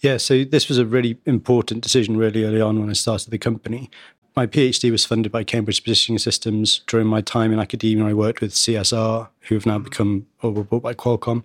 Yeah, 0.00 0.16
so 0.16 0.44
this 0.44 0.68
was 0.68 0.78
a 0.78 0.86
really 0.86 1.18
important 1.26 1.82
decision 1.82 2.16
really 2.16 2.44
early 2.44 2.60
on 2.60 2.78
when 2.78 2.88
I 2.88 2.92
started 2.92 3.30
the 3.30 3.38
company. 3.38 3.90
My 4.36 4.46
PhD 4.46 4.92
was 4.92 5.04
funded 5.04 5.32
by 5.32 5.42
Cambridge 5.42 5.82
Positioning 5.82 6.18
Systems. 6.18 6.82
During 6.86 7.08
my 7.08 7.20
time 7.20 7.52
in 7.52 7.58
academia, 7.58 8.06
I 8.06 8.14
worked 8.14 8.40
with 8.40 8.52
CSR, 8.52 9.28
who 9.40 9.54
have 9.56 9.66
now 9.66 9.78
become 9.78 10.28
or 10.42 10.50
were 10.50 10.64
bought 10.64 10.82
by 10.82 10.94
Qualcomm. 10.94 11.42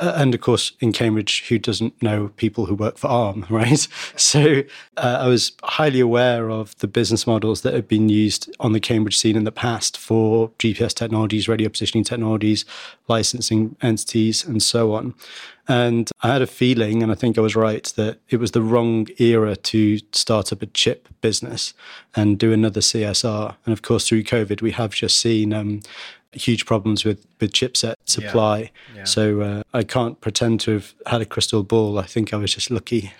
Uh, 0.00 0.12
and 0.16 0.34
of 0.34 0.40
course, 0.40 0.72
in 0.80 0.92
Cambridge, 0.92 1.46
who 1.48 1.58
doesn't 1.58 2.00
know 2.02 2.28
people 2.36 2.66
who 2.66 2.74
work 2.74 2.98
for 2.98 3.08
ARM, 3.08 3.46
right? 3.50 3.86
So 4.16 4.62
uh, 4.96 5.18
I 5.20 5.28
was 5.28 5.52
highly 5.62 6.00
aware 6.00 6.50
of 6.50 6.76
the 6.78 6.88
business 6.88 7.26
models 7.26 7.62
that 7.62 7.74
have 7.74 7.88
been 7.88 8.08
used 8.08 8.54
on 8.60 8.72
the 8.72 8.80
Cambridge 8.80 9.18
scene 9.18 9.36
in 9.36 9.44
the 9.44 9.52
past 9.52 9.96
for 9.96 10.50
GPS 10.58 10.94
technologies, 10.94 11.48
radio 11.48 11.68
positioning 11.68 12.04
technologies, 12.04 12.64
licensing 13.08 13.76
entities, 13.82 14.44
and 14.44 14.62
so 14.62 14.94
on. 14.94 15.14
And 15.66 16.10
I 16.20 16.32
had 16.32 16.42
a 16.42 16.46
feeling, 16.46 17.02
and 17.02 17.10
I 17.10 17.14
think 17.14 17.38
I 17.38 17.40
was 17.40 17.56
right, 17.56 17.84
that 17.96 18.18
it 18.28 18.36
was 18.36 18.50
the 18.50 18.60
wrong 18.60 19.06
era 19.18 19.56
to 19.56 19.98
start 20.12 20.52
up 20.52 20.60
a 20.60 20.66
chip 20.66 21.08
business 21.22 21.72
and 22.14 22.38
do 22.38 22.52
another 22.52 22.80
CSR. 22.80 23.56
And 23.64 23.72
of 23.72 23.80
course, 23.80 24.06
through 24.06 24.24
COVID, 24.24 24.60
we 24.60 24.72
have 24.72 24.90
just 24.90 25.18
seen 25.18 25.54
um, 25.54 25.80
huge 26.34 26.66
problems 26.66 27.04
with 27.04 27.26
with 27.40 27.52
chipset 27.52 27.94
supply. 28.04 28.58
Yeah. 28.58 28.68
Yeah. 28.96 29.04
So 29.04 29.40
uh, 29.40 29.62
I 29.72 29.82
can't 29.82 30.20
pretend 30.20 30.60
to 30.60 30.72
have 30.72 30.94
had 31.06 31.20
a 31.20 31.26
crystal 31.26 31.62
ball. 31.62 31.98
I 31.98 32.04
think 32.06 32.32
I 32.32 32.36
was 32.36 32.54
just 32.54 32.70
lucky. 32.70 33.12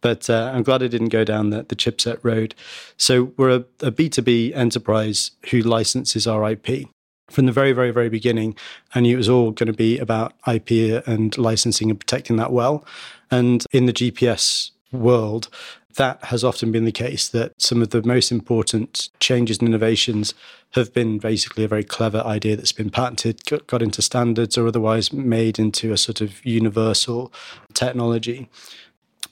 But 0.00 0.28
uh, 0.28 0.50
I'm 0.52 0.64
glad 0.64 0.82
I 0.82 0.88
didn't 0.88 1.10
go 1.10 1.22
down 1.22 1.50
the, 1.50 1.62
the 1.62 1.76
chipset 1.76 2.18
road. 2.22 2.54
So 2.96 3.32
we're 3.36 3.50
a 3.50 3.64
a 3.86 3.92
B2B 3.92 4.54
enterprise 4.56 5.32
who 5.50 5.60
licenses 5.60 6.26
our 6.26 6.50
IP 6.50 6.88
from 7.30 7.46
the 7.46 7.52
very, 7.52 7.72
very, 7.72 7.90
very 7.90 8.08
beginning. 8.08 8.54
I 8.94 9.00
knew 9.00 9.14
it 9.14 9.18
was 9.18 9.28
all 9.28 9.50
going 9.50 9.68
to 9.68 9.72
be 9.72 9.98
about 9.98 10.34
IP 10.46 11.02
and 11.06 11.36
licensing 11.38 11.90
and 11.90 11.98
protecting 11.98 12.36
that 12.36 12.52
well. 12.52 12.84
And 13.30 13.64
in 13.72 13.86
the 13.86 13.92
GPS 13.92 14.70
world, 14.92 15.48
that 15.96 16.24
has 16.24 16.44
often 16.44 16.72
been 16.72 16.84
the 16.84 16.92
case 16.92 17.28
that 17.28 17.52
some 17.60 17.82
of 17.82 17.90
the 17.90 18.02
most 18.02 18.30
important 18.30 19.10
changes 19.20 19.58
and 19.58 19.68
innovations 19.68 20.34
have 20.72 20.92
been 20.92 21.18
basically 21.18 21.64
a 21.64 21.68
very 21.68 21.84
clever 21.84 22.20
idea 22.20 22.56
that's 22.56 22.72
been 22.72 22.90
patented, 22.90 23.40
got 23.66 23.82
into 23.82 24.02
standards, 24.02 24.56
or 24.56 24.66
otherwise 24.66 25.12
made 25.12 25.58
into 25.58 25.92
a 25.92 25.98
sort 25.98 26.20
of 26.20 26.44
universal 26.44 27.32
technology. 27.74 28.48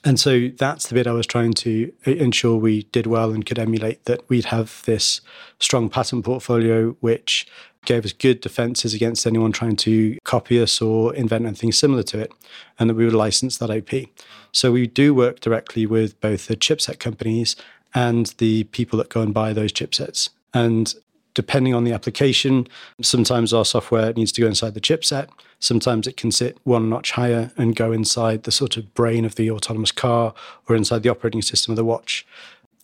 And 0.03 0.19
so 0.19 0.47
that's 0.47 0.87
the 0.87 0.95
bit 0.95 1.05
I 1.05 1.11
was 1.11 1.27
trying 1.27 1.53
to 1.53 1.91
ensure 2.05 2.57
we 2.57 2.83
did 2.91 3.05
well 3.05 3.31
and 3.31 3.45
could 3.45 3.59
emulate 3.59 4.05
that 4.05 4.27
we'd 4.29 4.45
have 4.45 4.81
this 4.85 5.21
strong 5.59 5.89
patent 5.89 6.25
portfolio, 6.25 6.95
which 7.01 7.45
gave 7.85 8.05
us 8.05 8.13
good 8.13 8.41
defenses 8.41 8.93
against 8.93 9.25
anyone 9.25 9.51
trying 9.51 9.75
to 9.75 10.17
copy 10.23 10.61
us 10.61 10.81
or 10.81 11.13
invent 11.15 11.45
anything 11.45 11.71
similar 11.71 12.03
to 12.03 12.19
it, 12.19 12.31
and 12.79 12.89
that 12.89 12.95
we 12.95 13.05
would 13.05 13.13
license 13.13 13.57
that 13.57 13.69
IP. 13.69 14.09
So 14.51 14.71
we 14.71 14.87
do 14.87 15.13
work 15.13 15.39
directly 15.39 15.85
with 15.85 16.19
both 16.21 16.47
the 16.47 16.55
chipset 16.55 16.99
companies 16.99 17.55
and 17.93 18.27
the 18.37 18.65
people 18.65 18.97
that 18.99 19.09
go 19.09 19.21
and 19.21 19.33
buy 19.33 19.53
those 19.53 19.73
chipsets. 19.73 20.29
And 20.53 20.93
depending 21.33 21.73
on 21.73 21.83
the 21.83 21.93
application, 21.93 22.67
sometimes 23.01 23.53
our 23.53 23.65
software 23.65 24.13
needs 24.13 24.31
to 24.33 24.41
go 24.41 24.47
inside 24.47 24.73
the 24.73 24.81
chipset. 24.81 25.29
Sometimes 25.59 26.07
it 26.07 26.17
can 26.17 26.31
sit 26.31 26.57
one 26.63 26.89
notch 26.89 27.11
higher 27.11 27.51
and 27.57 27.75
go 27.75 27.91
inside 27.91 28.43
the 28.43 28.51
sort 28.51 28.77
of 28.77 28.93
brain 28.93 29.25
of 29.25 29.35
the 29.35 29.49
autonomous 29.49 29.91
car 29.91 30.33
or 30.67 30.75
inside 30.75 31.03
the 31.03 31.09
operating 31.09 31.41
system 31.41 31.71
of 31.71 31.75
the 31.77 31.85
watch. 31.85 32.25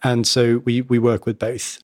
And 0.03 0.27
so 0.27 0.59
we, 0.59 0.81
we 0.81 0.99
work 0.99 1.25
with 1.25 1.39
both. 1.39 1.79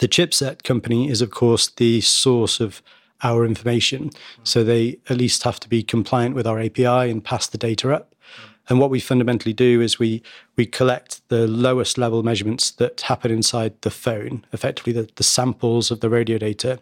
The 0.00 0.08
chipset 0.08 0.62
company 0.62 1.10
is, 1.10 1.20
of 1.20 1.30
course, 1.30 1.68
the 1.68 2.00
source 2.00 2.58
of 2.58 2.82
our 3.22 3.44
information. 3.44 4.10
So 4.44 4.64
they 4.64 4.98
at 5.10 5.18
least 5.18 5.42
have 5.42 5.60
to 5.60 5.68
be 5.68 5.82
compliant 5.82 6.34
with 6.34 6.46
our 6.46 6.58
API 6.58 7.10
and 7.10 7.22
pass 7.22 7.46
the 7.46 7.58
data 7.58 7.92
up. 7.92 8.14
And 8.70 8.78
what 8.78 8.88
we 8.88 8.98
fundamentally 8.98 9.52
do 9.52 9.82
is 9.82 9.98
we 9.98 10.22
we 10.56 10.64
collect 10.64 11.20
the 11.28 11.46
lowest 11.46 11.98
level 11.98 12.22
measurements 12.22 12.70
that 12.72 13.02
happen 13.02 13.30
inside 13.30 13.74
the 13.82 13.90
phone, 13.90 14.46
effectively 14.52 14.94
the, 14.94 15.08
the 15.16 15.22
samples 15.22 15.90
of 15.90 16.00
the 16.00 16.08
radio 16.08 16.38
data, 16.38 16.78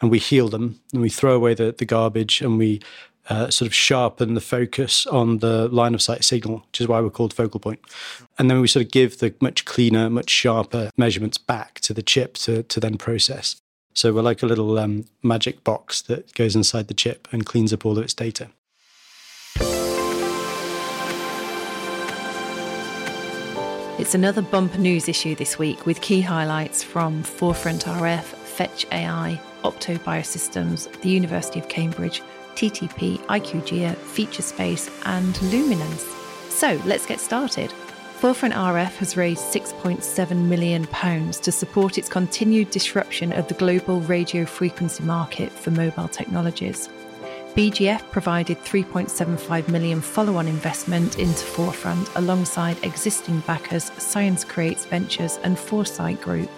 and 0.00 0.10
we 0.10 0.18
heal 0.18 0.48
them 0.48 0.80
and 0.92 1.00
we 1.00 1.10
throw 1.10 1.36
away 1.36 1.54
the, 1.54 1.72
the 1.78 1.84
garbage 1.84 2.40
and 2.40 2.58
we 2.58 2.80
uh, 3.28 3.50
sort 3.50 3.66
of 3.66 3.74
sharpen 3.74 4.34
the 4.34 4.40
focus 4.40 5.06
on 5.06 5.38
the 5.38 5.68
line 5.68 5.94
of 5.94 6.02
sight 6.02 6.24
signal, 6.24 6.64
which 6.68 6.80
is 6.80 6.88
why 6.88 7.00
we're 7.00 7.10
called 7.10 7.34
focal 7.34 7.60
point. 7.60 7.80
And 8.38 8.50
then 8.50 8.60
we 8.60 8.68
sort 8.68 8.84
of 8.84 8.92
give 8.92 9.18
the 9.18 9.34
much 9.40 9.64
cleaner, 9.64 10.08
much 10.08 10.30
sharper 10.30 10.90
measurements 10.96 11.38
back 11.38 11.80
to 11.80 11.92
the 11.92 12.02
chip 12.02 12.34
to, 12.38 12.62
to 12.62 12.80
then 12.80 12.96
process. 12.96 13.60
So 13.94 14.12
we're 14.12 14.22
like 14.22 14.42
a 14.42 14.46
little 14.46 14.78
um, 14.78 15.06
magic 15.22 15.64
box 15.64 16.02
that 16.02 16.32
goes 16.34 16.54
inside 16.54 16.88
the 16.88 16.94
chip 16.94 17.28
and 17.32 17.44
cleans 17.44 17.72
up 17.72 17.84
all 17.84 17.98
of 17.98 18.04
its 18.04 18.14
data. 18.14 18.48
It's 23.98 24.14
another 24.14 24.42
bumper 24.42 24.78
news 24.78 25.08
issue 25.08 25.34
this 25.34 25.58
week 25.58 25.84
with 25.84 26.00
key 26.00 26.20
highlights 26.20 26.84
from 26.84 27.24
Forefront 27.24 27.84
RF, 27.84 28.22
Fetch 28.22 28.86
AI, 28.92 29.40
Opto 29.64 29.98
Biosystems, 29.98 30.88
the 31.00 31.08
University 31.08 31.58
of 31.58 31.68
Cambridge, 31.68 32.22
TTP, 32.58 33.18
IQGeo, 33.26 33.94
Featurespace, 33.94 34.90
and 35.06 35.40
Luminance. 35.42 36.02
So 36.50 36.80
let's 36.84 37.06
get 37.06 37.20
started. 37.20 37.70
Forefront 38.18 38.54
RF 38.54 38.96
has 38.96 39.16
raised 39.16 39.44
£6.7 39.54 40.36
million 40.48 40.84
to 40.84 41.52
support 41.52 41.98
its 41.98 42.08
continued 42.08 42.72
disruption 42.72 43.32
of 43.32 43.46
the 43.46 43.54
global 43.54 44.00
radio 44.00 44.44
frequency 44.44 45.04
market 45.04 45.52
for 45.52 45.70
mobile 45.70 46.08
technologies. 46.08 46.88
BGF 47.54 48.02
provided 48.10 48.58
3.75 48.58 49.68
million 49.68 50.00
follow-on 50.00 50.48
investment 50.48 51.20
into 51.20 51.44
Forefront 51.44 52.10
alongside 52.16 52.82
existing 52.82 53.38
backers 53.40 53.92
Science 53.98 54.42
Creates 54.42 54.84
Ventures 54.84 55.38
and 55.44 55.56
Foresight 55.56 56.20
Group. 56.20 56.50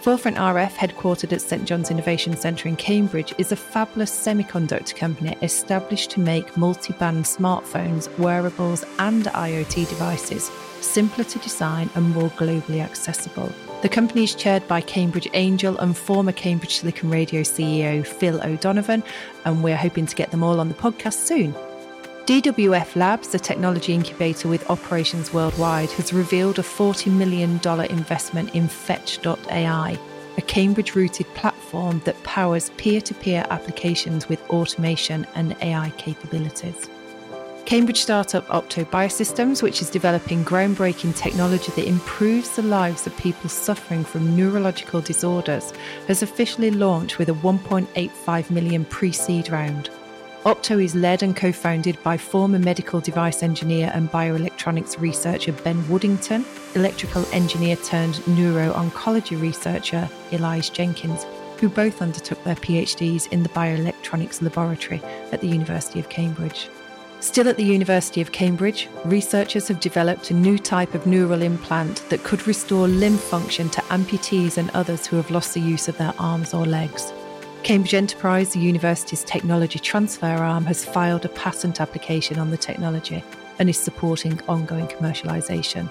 Forefront 0.00 0.38
RF, 0.38 0.72
headquartered 0.72 1.34
at 1.34 1.42
St 1.42 1.66
John's 1.66 1.90
Innovation 1.90 2.34
Centre 2.34 2.68
in 2.68 2.76
Cambridge, 2.76 3.34
is 3.36 3.52
a 3.52 3.56
fabulous 3.56 4.10
semiconductor 4.10 4.96
company 4.96 5.36
established 5.42 6.10
to 6.12 6.20
make 6.20 6.56
multi 6.56 6.94
band 6.94 7.26
smartphones, 7.26 8.08
wearables, 8.18 8.82
and 8.98 9.24
IoT 9.26 9.86
devices 9.90 10.50
simpler 10.80 11.24
to 11.24 11.38
design 11.40 11.90
and 11.94 12.14
more 12.14 12.30
globally 12.30 12.80
accessible. 12.80 13.52
The 13.82 13.90
company 13.90 14.24
is 14.24 14.34
chaired 14.34 14.66
by 14.66 14.80
Cambridge 14.80 15.28
Angel 15.34 15.76
and 15.78 15.94
former 15.94 16.32
Cambridge 16.32 16.76
Silicon 16.76 17.10
Radio 17.10 17.42
CEO 17.42 18.06
Phil 18.06 18.40
O'Donovan, 18.42 19.02
and 19.44 19.62
we're 19.62 19.76
hoping 19.76 20.06
to 20.06 20.16
get 20.16 20.30
them 20.30 20.42
all 20.42 20.60
on 20.60 20.68
the 20.68 20.74
podcast 20.74 21.26
soon. 21.26 21.54
DWF 22.30 22.94
Labs, 22.94 23.34
a 23.34 23.40
technology 23.40 23.92
incubator 23.92 24.46
with 24.46 24.70
operations 24.70 25.32
worldwide, 25.32 25.90
has 25.90 26.12
revealed 26.12 26.60
a 26.60 26.62
$40 26.62 27.12
million 27.12 27.58
investment 27.90 28.54
in 28.54 28.68
Fetch.ai, 28.68 29.98
a 30.38 30.42
Cambridge 30.42 30.94
rooted 30.94 31.26
platform 31.34 32.00
that 32.04 32.22
powers 32.22 32.70
peer 32.76 33.00
to 33.00 33.14
peer 33.14 33.44
applications 33.50 34.28
with 34.28 34.40
automation 34.48 35.26
and 35.34 35.56
AI 35.60 35.90
capabilities. 35.98 36.88
Cambridge 37.66 38.00
startup 38.00 38.46
Opto 38.46 38.84
Biosystems, 38.84 39.60
which 39.60 39.82
is 39.82 39.90
developing 39.90 40.44
groundbreaking 40.44 41.16
technology 41.16 41.72
that 41.72 41.88
improves 41.88 42.54
the 42.54 42.62
lives 42.62 43.08
of 43.08 43.16
people 43.16 43.50
suffering 43.50 44.04
from 44.04 44.36
neurological 44.36 45.00
disorders, 45.00 45.72
has 46.06 46.22
officially 46.22 46.70
launched 46.70 47.18
with 47.18 47.28
a 47.28 47.32
1.85 47.32 48.50
million 48.50 48.84
pre 48.84 49.10
seed 49.10 49.50
round. 49.50 49.90
Opto 50.44 50.82
is 50.82 50.94
led 50.94 51.22
and 51.22 51.36
co 51.36 51.52
founded 51.52 52.02
by 52.02 52.16
former 52.16 52.58
medical 52.58 52.98
device 52.98 53.42
engineer 53.42 53.90
and 53.92 54.10
bioelectronics 54.10 54.98
researcher 54.98 55.52
Ben 55.52 55.82
Woodington, 55.82 56.46
electrical 56.74 57.26
engineer 57.30 57.76
turned 57.76 58.26
neuro 58.26 58.72
oncology 58.72 59.38
researcher 59.38 60.08
Elise 60.32 60.70
Jenkins, 60.70 61.26
who 61.58 61.68
both 61.68 62.00
undertook 62.00 62.42
their 62.42 62.54
PhDs 62.54 63.30
in 63.30 63.42
the 63.42 63.50
bioelectronics 63.50 64.40
laboratory 64.40 65.02
at 65.30 65.42
the 65.42 65.46
University 65.46 66.00
of 66.00 66.08
Cambridge. 66.08 66.70
Still 67.20 67.46
at 67.46 67.58
the 67.58 67.62
University 67.62 68.22
of 68.22 68.32
Cambridge, 68.32 68.88
researchers 69.04 69.68
have 69.68 69.78
developed 69.78 70.30
a 70.30 70.34
new 70.34 70.58
type 70.58 70.94
of 70.94 71.06
neural 71.06 71.42
implant 71.42 72.08
that 72.08 72.24
could 72.24 72.46
restore 72.46 72.88
limb 72.88 73.18
function 73.18 73.68
to 73.68 73.82
amputees 73.82 74.56
and 74.56 74.70
others 74.70 75.06
who 75.06 75.16
have 75.16 75.30
lost 75.30 75.52
the 75.52 75.60
use 75.60 75.86
of 75.86 75.98
their 75.98 76.14
arms 76.18 76.54
or 76.54 76.64
legs. 76.64 77.12
Cambridge 77.62 77.94
Enterprise, 77.94 78.54
the 78.54 78.58
university's 78.58 79.22
technology 79.22 79.78
transfer 79.78 80.26
arm, 80.26 80.64
has 80.64 80.84
filed 80.84 81.24
a 81.24 81.28
patent 81.28 81.80
application 81.80 82.38
on 82.38 82.50
the 82.50 82.56
technology 82.56 83.22
and 83.58 83.68
is 83.68 83.78
supporting 83.78 84.40
ongoing 84.48 84.86
commercialisation. 84.86 85.90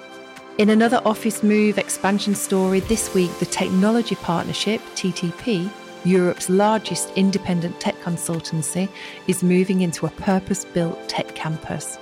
In 0.57 0.71
another 0.71 0.99
office 1.05 1.43
move 1.43 1.77
expansion 1.77 2.33
story 2.33 2.79
this 2.81 3.13
week, 3.13 3.31
the 3.39 3.45
Technology 3.45 4.15
Partnership, 4.15 4.81
TTP, 4.95 5.69
Europe's 6.03 6.49
largest 6.49 7.11
independent 7.15 7.79
tech 7.79 7.95
consultancy, 8.01 8.89
is 9.27 9.43
moving 9.43 9.81
into 9.81 10.05
a 10.05 10.09
purpose 10.09 10.65
built 10.65 11.07
tech 11.07 11.33
campus. 11.35 11.99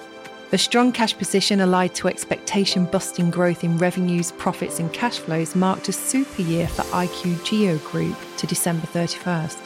A 0.53 0.57
strong 0.57 0.93
cash 0.93 1.17
position 1.17 1.59
allied 1.59 1.93
to 1.95 2.07
expectation 2.07 2.85
busting 2.85 3.29
growth 3.29 3.65
in 3.65 3.77
revenues, 3.77 4.31
profits, 4.31 4.79
and 4.79 4.93
cash 4.93 5.19
flows 5.19 5.55
marked 5.55 5.89
a 5.89 5.91
super 5.91 6.41
year 6.41 6.69
for 6.69 6.83
IQGeo 6.83 7.83
Group 7.91 8.15
to 8.37 8.47
December 8.47 8.87
31st. 8.87 9.57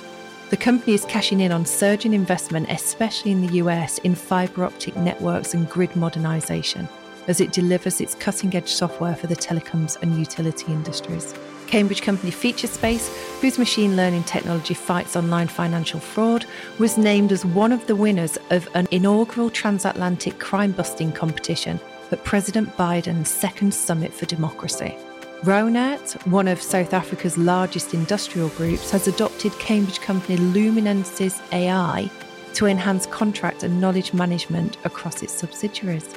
The 0.50 0.58
company 0.58 0.96
is 0.96 1.06
cashing 1.06 1.42
in 1.42 1.52
on 1.52 1.68
surging 1.68 2.14
investment, 2.14 2.72
especially 2.72 3.32
in 3.32 3.46
the 3.46 3.54
US, 3.58 4.00
in 4.00 4.16
fibre 4.16 4.66
optic 4.66 4.96
networks 4.96 5.54
and 5.54 5.70
grid 5.70 5.92
modernisation. 5.92 6.90
as 7.28 7.40
it 7.40 7.52
delivers 7.52 8.02
its 8.02 8.16
cutting 8.16 8.56
edge 8.56 8.68
software 8.68 9.16
for 9.16 9.28
the 9.28 9.36
telecoms 9.36 10.02
and 10.02 10.18
utility 10.18 10.72
industries. 10.72 11.34
Cambridge 11.72 12.02
company 12.02 12.34
Featurespace, 12.34 13.08
whose 13.40 13.58
machine 13.58 13.96
learning 13.96 14.26
technology 14.26 14.74
fights 14.74 15.16
online 15.16 15.48
financial 15.48 16.02
fraud, 16.02 16.46
was 16.80 16.98
named 16.98 17.32
as 17.32 17.46
one 17.46 17.72
of 17.72 17.88
the 17.88 17.96
winners 17.96 18.38
of 18.50 18.68
an 18.76 18.90
inaugural 18.92 19.50
transatlantic 19.50 20.38
crime 20.38 20.74
busting 20.74 21.14
competition 21.14 21.80
at 22.12 22.22
President 22.26 22.76
Biden's 22.76 23.30
second 23.30 23.74
summit 23.74 24.14
for 24.14 24.26
democracy. 24.26 24.98
Reunert, 25.44 26.28
one 26.28 26.50
of 26.50 26.62
South 26.62 26.94
Africa's 26.94 27.38
largest 27.38 27.94
industrial 27.94 28.50
groups, 28.50 28.92
has 28.92 29.08
adopted 29.08 29.54
Cambridge 29.54 30.02
company 30.02 30.36
Luminance's 30.38 31.42
AI 31.54 32.12
to 32.54 32.66
enhance 32.66 33.06
contract 33.06 33.64
and 33.64 33.80
knowledge 33.80 34.14
management 34.14 34.76
across 34.84 35.24
its 35.24 35.32
subsidiaries. 35.32 36.14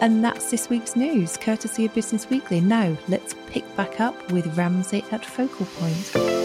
And 0.00 0.24
that's 0.24 0.50
this 0.50 0.68
week's 0.68 0.96
news, 0.96 1.36
courtesy 1.36 1.86
of 1.86 1.94
Business 1.94 2.28
Weekly. 2.28 2.60
Now, 2.60 2.96
let's 3.08 3.34
pick 3.46 3.64
back 3.76 4.00
up 4.00 4.30
with 4.32 4.46
Ramsey 4.56 5.04
at 5.10 5.22
FocalPoint. 5.22 6.44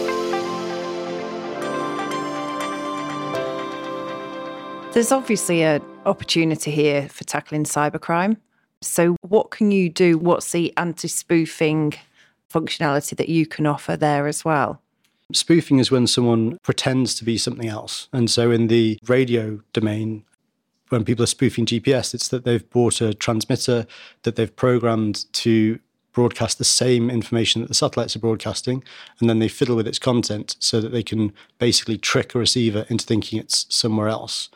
There's 4.92 5.12
obviously 5.12 5.62
an 5.62 5.82
opportunity 6.06 6.70
here 6.70 7.08
for 7.08 7.24
tackling 7.24 7.64
cybercrime. 7.64 8.36
So, 8.80 9.16
what 9.20 9.50
can 9.50 9.70
you 9.70 9.88
do? 9.88 10.16
What's 10.16 10.52
the 10.52 10.72
anti 10.76 11.08
spoofing 11.08 11.94
functionality 12.52 13.16
that 13.16 13.28
you 13.28 13.46
can 13.46 13.66
offer 13.66 13.96
there 13.96 14.26
as 14.26 14.44
well? 14.44 14.80
Spoofing 15.32 15.78
is 15.78 15.90
when 15.90 16.06
someone 16.06 16.58
pretends 16.62 17.14
to 17.16 17.24
be 17.24 17.38
something 17.38 17.68
else. 17.68 18.08
And 18.12 18.30
so, 18.30 18.50
in 18.50 18.68
the 18.68 18.98
radio 19.06 19.60
domain, 19.72 20.24
when 20.90 21.04
people 21.04 21.22
are 21.22 21.26
spoofing 21.26 21.66
GPS, 21.66 22.14
it's 22.14 22.28
that 22.28 22.44
they've 22.44 22.68
bought 22.70 23.00
a 23.00 23.14
transmitter 23.14 23.86
that 24.22 24.36
they've 24.36 24.54
programmed 24.54 25.24
to 25.32 25.78
broadcast 26.12 26.58
the 26.58 26.64
same 26.64 27.08
information 27.08 27.60
that 27.62 27.68
the 27.68 27.74
satellites 27.74 28.16
are 28.16 28.20
broadcasting, 28.20 28.82
and 29.20 29.30
then 29.30 29.38
they 29.38 29.48
fiddle 29.48 29.76
with 29.76 29.86
its 29.86 29.98
content 29.98 30.56
so 30.58 30.80
that 30.80 30.90
they 30.90 31.02
can 31.02 31.32
basically 31.58 31.96
trick 31.96 32.34
a 32.34 32.38
receiver 32.38 32.84
into 32.88 33.06
thinking 33.06 33.38
it's 33.38 33.66
somewhere 33.74 34.08
else. 34.08 34.50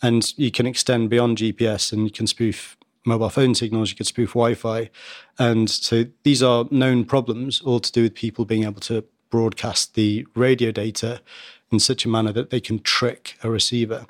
And 0.00 0.32
you 0.38 0.50
can 0.50 0.66
extend 0.66 1.10
beyond 1.10 1.38
GPS 1.38 1.92
and 1.92 2.04
you 2.04 2.10
can 2.10 2.26
spoof 2.26 2.76
mobile 3.04 3.30
phone 3.30 3.54
signals, 3.54 3.90
you 3.90 3.96
could 3.96 4.06
spoof 4.06 4.30
Wi 4.30 4.54
Fi. 4.54 4.90
And 5.38 5.68
so 5.68 6.04
these 6.22 6.42
are 6.42 6.66
known 6.70 7.04
problems, 7.04 7.60
all 7.60 7.80
to 7.80 7.92
do 7.92 8.02
with 8.02 8.14
people 8.14 8.44
being 8.44 8.64
able 8.64 8.80
to 8.82 9.04
broadcast 9.30 9.94
the 9.94 10.26
radio 10.36 10.70
data 10.70 11.20
in 11.72 11.80
such 11.80 12.04
a 12.04 12.08
manner 12.08 12.32
that 12.32 12.50
they 12.50 12.60
can 12.60 12.78
trick 12.78 13.36
a 13.42 13.50
receiver. 13.50 14.06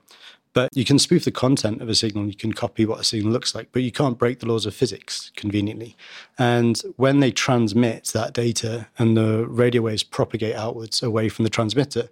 But 0.55 0.69
you 0.75 0.85
can 0.85 0.99
spoof 0.99 1.25
the 1.25 1.31
content 1.31 1.81
of 1.81 1.89
a 1.89 1.95
signal, 1.95 2.27
you 2.27 2.35
can 2.35 2.53
copy 2.53 2.85
what 2.85 3.01
a 3.01 3.05
signal 3.05 3.33
looks 3.33 3.55
like, 3.55 3.69
but 3.73 3.83
you 3.83 3.91
can't 3.91 4.19
break 4.19 4.41
the 4.41 4.47
laws 4.47 4.67
of 4.67 4.75
physics 4.75 5.31
conveniently. 5.35 5.97
And 6.39 6.81
when 6.97 7.21
they 7.21 7.31
transmit 7.31 8.09
that 8.09 8.35
data 8.35 8.89
and 8.99 9.17
the 9.17 9.47
radio 9.47 9.83
waves 9.83 10.03
propagate 10.03 10.55
outwards 10.55 11.03
away 11.03 11.29
from 11.31 11.45
the 11.45 11.51
transmitter, 11.51 12.09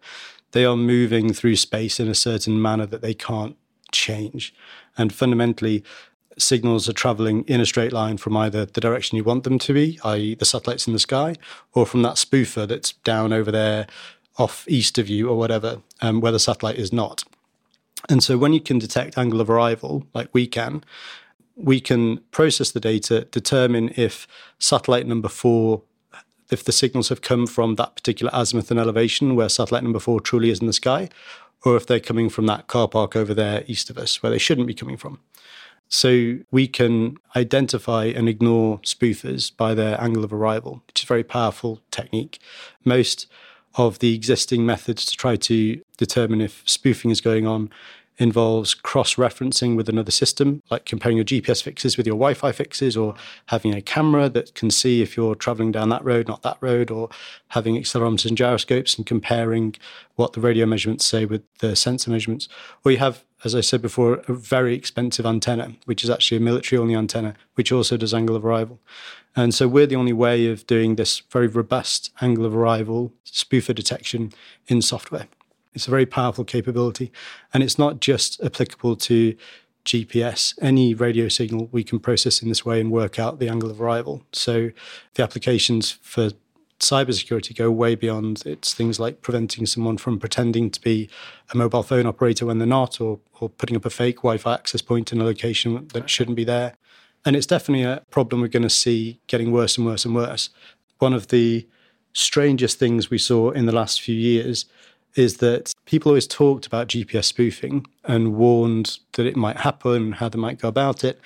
they 0.52 0.64
are 0.64 0.76
moving 0.76 1.32
through 1.32 1.56
space 1.56 2.00
in 2.00 2.09
a 2.09 2.14
certain 2.14 2.61
manner 2.61 2.87
that 2.87 3.02
they 3.02 3.14
can't 3.14 3.56
change. 3.92 4.54
And 4.97 5.12
fundamentally, 5.12 5.85
signals 6.38 6.88
are 6.88 6.94
traveling 6.94 7.44
in 7.44 7.61
a 7.61 7.66
straight 7.66 7.92
line 7.92 8.16
from 8.16 8.37
either 8.37 8.64
the 8.64 8.80
direction 8.80 9.16
you 9.16 9.25
want 9.25 9.44
them 9.44 9.59
to 9.59 9.73
be, 9.73 9.99
i.e., 10.04 10.35
the 10.35 10.44
satellites 10.44 10.87
in 10.87 10.92
the 10.92 10.99
sky, 10.99 11.37
or 11.75 11.87
from 11.87 12.02
that 12.02 12.14
spoofer 12.14 12.66
that's 12.66 12.92
down 12.92 13.32
over 13.32 13.52
there 13.52 13.87
off 14.38 14.64
east 14.68 14.97
of 14.97 15.09
you 15.09 15.28
or 15.28 15.37
whatever, 15.37 15.80
um, 16.00 16.20
where 16.20 16.32
the 16.32 16.38
satellite 16.38 16.76
is 16.76 16.92
not. 16.92 17.25
And 18.09 18.23
so 18.23 18.38
when 18.38 18.52
you 18.52 18.61
can 18.61 18.78
detect 18.78 19.19
angle 19.19 19.40
of 19.40 19.50
arrival, 19.50 20.07
like 20.14 20.28
we 20.33 20.47
can, 20.47 20.83
we 21.54 21.80
can 21.80 22.19
process 22.30 22.71
the 22.71 22.80
data, 22.80 23.26
determine 23.30 23.92
if 23.97 24.26
satellite 24.59 25.07
number 25.07 25.28
four, 25.28 25.83
if 26.50 26.64
the 26.64 26.73
signals 26.73 27.11
have 27.11 27.21
come 27.21 27.47
from 27.47 27.76
that 27.76 27.95
particular 27.95 28.30
azimuth 28.35 28.71
and 28.71 28.80
elevation 28.80 29.37
where 29.37 29.49
satellite 29.49 29.85
number 29.85 30.00
four 30.00 30.21
truly 30.21 30.50
is 30.50 30.61
in 30.61 30.66
the 30.66 30.73
sky, 30.73 31.08
or 31.65 31.76
if 31.76 31.86
they're 31.86 32.00
coming 32.00 32.30
from 32.30 32.47
that 32.47 32.67
car 32.67 32.89
park 32.89 33.15
over 33.15 33.34
there 33.34 33.65
east 33.67 33.91
of 33.91 33.99
us 33.99 34.23
where 34.23 34.30
they 34.30 34.39
shouldn't 34.39 34.67
be 34.67 34.75
coming 34.75 34.97
from. 34.97 35.21
So 35.89 36.39
we 36.50 36.69
can 36.69 37.17
identify 37.34 38.04
and 38.06 38.28
ignore 38.28 38.78
spoofers 38.78 39.54
by 39.54 39.75
their 39.75 40.00
angle 40.00 40.25
of 40.25 40.32
arrival, 40.32 40.82
which 40.86 41.00
is 41.00 41.04
a 41.04 41.08
very 41.08 41.25
powerful 41.25 41.80
technique. 41.91 42.39
Most 42.84 43.26
of 43.76 43.99
the 44.00 44.15
existing 44.15 44.67
methods 44.67 45.04
to 45.06 45.17
try 45.17 45.37
to 45.37 45.80
determine 45.97 46.41
if 46.41 46.63
spoofing 46.67 47.11
is 47.11 47.21
going 47.21 47.47
on 47.47 47.71
involves 48.21 48.75
cross 48.75 49.15
referencing 49.15 49.76
with 49.76 49.89
another 49.89 50.11
system, 50.11 50.63
like 50.71 50.85
comparing 50.85 51.17
your 51.17 51.25
GPS 51.25 51.63
fixes 51.63 51.97
with 51.97 52.06
your 52.06 52.17
Wi 52.17 52.35
Fi 52.35 52.52
fixes, 52.52 52.97
or 52.97 53.15
having 53.47 53.75
a 53.75 53.80
camera 53.80 54.28
that 54.28 54.54
can 54.54 54.71
see 54.71 55.00
if 55.00 55.17
you're 55.17 55.35
traveling 55.35 55.73
down 55.73 55.89
that 55.89 56.04
road, 56.04 56.28
not 56.28 56.43
that 56.43 56.59
road, 56.61 56.91
or 56.91 57.09
having 57.49 57.76
accelerometers 57.76 58.26
and 58.26 58.37
gyroscopes 58.37 58.97
and 58.97 59.06
comparing 59.06 59.75
what 60.17 60.35
the 60.35 60.41
radio 60.41 60.67
measurements 60.67 61.06
say 61.06 61.25
with 61.25 61.43
the 61.59 61.75
sensor 61.75 62.11
measurements. 62.11 62.47
Or 62.85 62.93
you 62.93 62.99
have, 62.99 63.25
as 63.43 63.54
I 63.54 63.63
said 63.63 63.80
before, 63.80 64.23
a 64.28 64.35
very 64.35 64.75
expensive 64.75 65.25
antenna, 65.25 65.75
which 65.87 66.04
is 66.04 66.11
actually 66.11 66.37
a 66.37 66.41
military 66.41 66.78
only 66.78 66.95
antenna, 66.95 67.35
which 67.54 67.73
also 67.73 67.97
does 67.97 68.13
angle 68.13 68.37
of 68.37 68.45
arrival. 68.45 68.78
And 69.35 69.54
so 69.54 69.67
we're 69.67 69.87
the 69.87 69.97
only 69.97 70.13
way 70.13 70.47
of 70.47 70.67
doing 70.67 70.97
this 70.97 71.21
very 71.30 71.47
robust 71.47 72.11
angle 72.21 72.45
of 72.45 72.54
arrival 72.54 73.13
spoofer 73.25 73.75
detection 73.75 74.33
in 74.69 74.83
software. 74.83 75.28
It's 75.75 75.87
a 75.87 75.91
very 75.91 76.06
powerful 76.06 76.45
capability. 76.45 77.13
And 77.52 77.63
it's 77.63 77.78
not 77.78 78.00
just 78.00 78.43
applicable 78.43 78.97
to 78.97 79.37
GPS. 79.85 80.54
Any 80.61 80.95
radio 80.95 81.28
signal 81.28 81.69
we 81.73 81.85
can 81.85 81.99
process 81.99 82.43
in 82.43 82.49
this 82.49 82.65
way 82.65 82.80
and 82.80 82.91
work 82.91 83.19
out 83.19 83.39
the 83.39 83.49
angle 83.49 83.71
of 83.71 83.80
arrival. 83.80 84.25
So 84.33 84.71
the 85.15 85.23
applications 85.23 85.91
for 86.02 86.30
cybersecurity 86.80 87.54
go 87.54 87.71
way 87.71 87.95
beyond 87.95 88.43
it's 88.47 88.73
things 88.73 88.99
like 88.99 89.21
preventing 89.21 89.67
someone 89.67 89.99
from 89.99 90.19
pretending 90.19 90.71
to 90.71 90.80
be 90.80 91.11
a 91.52 91.56
mobile 91.56 91.83
phone 91.83 92.06
operator 92.06 92.47
when 92.47 92.59
they're 92.59 92.67
not, 92.67 93.00
or, 93.00 93.21
or 93.41 93.49
putting 93.49 93.76
up 93.76 93.85
a 93.85 93.91
fake 93.91 94.17
Wi 94.17 94.39
Fi 94.39 94.54
access 94.54 94.83
point 94.83 95.13
in 95.13 95.21
a 95.21 95.25
location 95.25 95.89
that 95.93 96.09
shouldn't 96.09 96.37
be 96.37 96.45
there. 96.45 96.75
And 97.25 97.37
it's 97.37 97.47
definitely 97.47 97.85
a 97.85 98.02
problem 98.11 98.41
we're 98.41 98.49
going 98.49 98.63
to 98.63 98.71
see 98.71 99.21
getting 99.26 99.52
worse 99.52 99.76
and 99.76 99.87
worse 99.87 100.06
and 100.06 100.15
worse. 100.15 100.49
One 100.99 101.13
of 101.13 101.28
the 101.28 101.69
strangest 102.13 102.78
things 102.78 103.11
we 103.11 103.19
saw 103.19 103.50
in 103.50 103.67
the 103.67 103.73
last 103.73 104.00
few 104.00 104.17
years 104.17 104.65
is 105.16 105.38
that 105.38 105.73
people 105.86 106.10
always 106.10 106.26
talked 106.26 106.66
about 106.66 106.88
GPS 106.88 107.25
spoofing 107.25 107.86
and 108.04 108.34
warned 108.36 108.99
that 109.14 109.26
it 109.26 109.36
might 109.36 109.58
happen 109.58 110.12
how 110.12 110.28
they 110.28 110.38
might 110.38 110.58
go 110.58 110.68
about 110.68 111.04
it. 111.04 111.20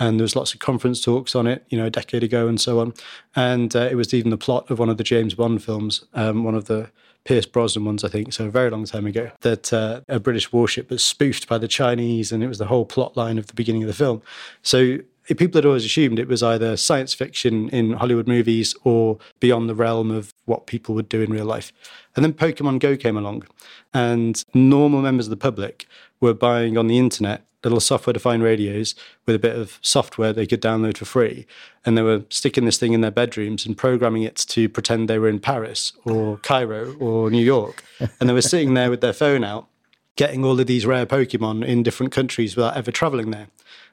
And 0.00 0.18
there 0.18 0.24
was 0.24 0.36
lots 0.36 0.54
of 0.54 0.60
conference 0.60 1.02
talks 1.02 1.34
on 1.34 1.46
it, 1.46 1.64
you 1.70 1.78
know, 1.78 1.86
a 1.86 1.90
decade 1.90 2.22
ago 2.22 2.46
and 2.46 2.60
so 2.60 2.78
on. 2.78 2.94
And 3.34 3.74
uh, 3.74 3.88
it 3.90 3.96
was 3.96 4.14
even 4.14 4.30
the 4.30 4.38
plot 4.38 4.70
of 4.70 4.78
one 4.78 4.88
of 4.88 4.96
the 4.96 5.04
James 5.04 5.34
Bond 5.34 5.62
films, 5.62 6.04
um, 6.14 6.44
one 6.44 6.54
of 6.54 6.66
the 6.66 6.90
Pierce 7.24 7.46
Brosnan 7.46 7.84
ones, 7.84 8.04
I 8.04 8.08
think, 8.08 8.32
so 8.32 8.46
a 8.46 8.50
very 8.50 8.70
long 8.70 8.84
time 8.84 9.06
ago, 9.06 9.30
that 9.40 9.72
uh, 9.72 10.00
a 10.08 10.18
British 10.18 10.52
warship 10.52 10.88
was 10.88 11.02
spoofed 11.04 11.48
by 11.48 11.58
the 11.58 11.68
Chinese, 11.68 12.32
and 12.32 12.42
it 12.42 12.48
was 12.48 12.58
the 12.58 12.66
whole 12.66 12.86
plot 12.86 13.16
line 13.16 13.38
of 13.38 13.48
the 13.48 13.54
beginning 13.54 13.82
of 13.82 13.88
the 13.88 13.92
film. 13.92 14.22
So 14.62 14.98
people 15.36 15.58
had 15.58 15.66
always 15.66 15.84
assumed 15.84 16.18
it 16.18 16.28
was 16.28 16.42
either 16.42 16.76
science 16.76 17.14
fiction 17.14 17.68
in 17.70 17.92
Hollywood 17.92 18.28
movies 18.28 18.74
or 18.84 19.18
beyond 19.40 19.68
the 19.68 19.74
realm 19.74 20.10
of 20.10 20.32
what 20.46 20.66
people 20.66 20.94
would 20.94 21.08
do 21.08 21.20
in 21.20 21.30
real 21.30 21.44
life. 21.44 21.72
And 22.16 22.24
then 22.24 22.32
Pokemon 22.32 22.80
Go 22.80 22.96
came 22.96 23.16
along, 23.16 23.46
and 23.92 24.42
normal 24.54 25.02
members 25.02 25.26
of 25.26 25.30
the 25.30 25.36
public 25.36 25.86
were 26.20 26.34
buying 26.34 26.76
on 26.76 26.86
the 26.86 26.98
internet 26.98 27.44
little 27.64 27.80
software 27.80 28.12
defined 28.12 28.42
radios 28.42 28.94
with 29.26 29.34
a 29.34 29.38
bit 29.38 29.56
of 29.56 29.78
software 29.82 30.32
they 30.32 30.46
could 30.46 30.62
download 30.62 30.96
for 30.96 31.04
free. 31.04 31.46
And 31.84 31.96
they 31.96 32.02
were 32.02 32.24
sticking 32.30 32.64
this 32.64 32.78
thing 32.78 32.92
in 32.92 33.00
their 33.00 33.10
bedrooms 33.10 33.66
and 33.66 33.76
programming 33.76 34.22
it 34.22 34.36
to 34.36 34.68
pretend 34.68 35.08
they 35.08 35.18
were 35.18 35.28
in 35.28 35.40
Paris 35.40 35.92
or 36.04 36.36
Cairo 36.38 36.94
or 36.96 37.30
New 37.30 37.44
York. 37.44 37.82
And 38.20 38.28
they 38.28 38.32
were 38.32 38.42
sitting 38.42 38.74
there 38.74 38.90
with 38.90 39.00
their 39.00 39.12
phone 39.12 39.44
out, 39.44 39.66
getting 40.18 40.44
all 40.44 40.58
of 40.58 40.66
these 40.66 40.84
rare 40.84 41.06
Pokemon 41.06 41.64
in 41.64 41.84
different 41.84 42.12
countries 42.12 42.56
without 42.56 42.76
ever 42.76 42.90
traveling 42.90 43.30
there. 43.30 43.46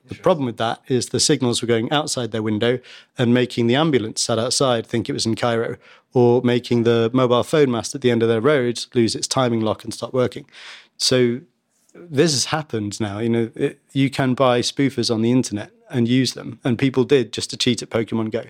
The 0.08 0.16
problem 0.16 0.48
with 0.48 0.58
that 0.58 0.82
is 0.88 1.10
the 1.10 1.20
signals 1.20 1.62
were 1.62 1.68
going 1.68 1.92
outside 1.92 2.32
their 2.32 2.42
window 2.42 2.80
and 3.18 3.34
making 3.34 3.68
the 3.68 3.76
ambulance 3.76 4.24
sat 4.24 4.40
outside 4.40 4.88
think 4.88 5.08
it 5.08 5.14
was 5.14 5.28
in 5.28 5.36
Cairo, 5.36 5.78
or 6.14 6.42
making 6.42 6.84
the 6.84 7.12
mobile 7.14 7.44
phone 7.44 7.72
mast 7.72 7.94
at 7.94 8.02
the 8.02 8.10
end 8.10 8.24
of 8.24 8.28
their 8.28 8.42
road 8.42 8.86
lose 8.96 9.16
its 9.16 9.28
timing 9.28 9.62
lock 9.62 9.84
and 9.84 9.94
stop 9.94 10.14
working. 10.14 10.46
So 10.98 11.42
this 11.94 12.34
has 12.34 12.46
happened 12.46 13.00
now. 13.00 13.20
You 13.20 13.30
know, 13.30 13.52
it, 13.56 13.80
you 13.94 14.10
can 14.10 14.34
buy 14.34 14.62
spoofers 14.62 15.14
on 15.14 15.22
the 15.22 15.32
internet 15.32 15.72
and 15.92 16.08
use 16.08 16.34
them, 16.34 16.60
and 16.64 16.80
people 16.80 17.04
did 17.04 17.32
just 17.34 17.52
to 17.52 17.58
cheat 17.58 17.84
at 17.84 17.92
Pokemon 17.92 18.32
Go. 18.32 18.46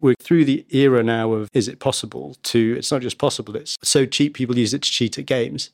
We're 0.00 0.14
through 0.20 0.44
the 0.44 0.64
era 0.70 1.02
now 1.02 1.32
of 1.32 1.50
is 1.52 1.66
it 1.66 1.80
possible 1.80 2.36
to? 2.44 2.76
It's 2.78 2.92
not 2.92 3.02
just 3.02 3.18
possible; 3.18 3.56
it's 3.56 3.76
so 3.82 4.06
cheap 4.06 4.34
people 4.34 4.56
use 4.56 4.72
it 4.72 4.82
to 4.82 4.90
cheat 4.90 5.18
at 5.18 5.26
games. 5.26 5.70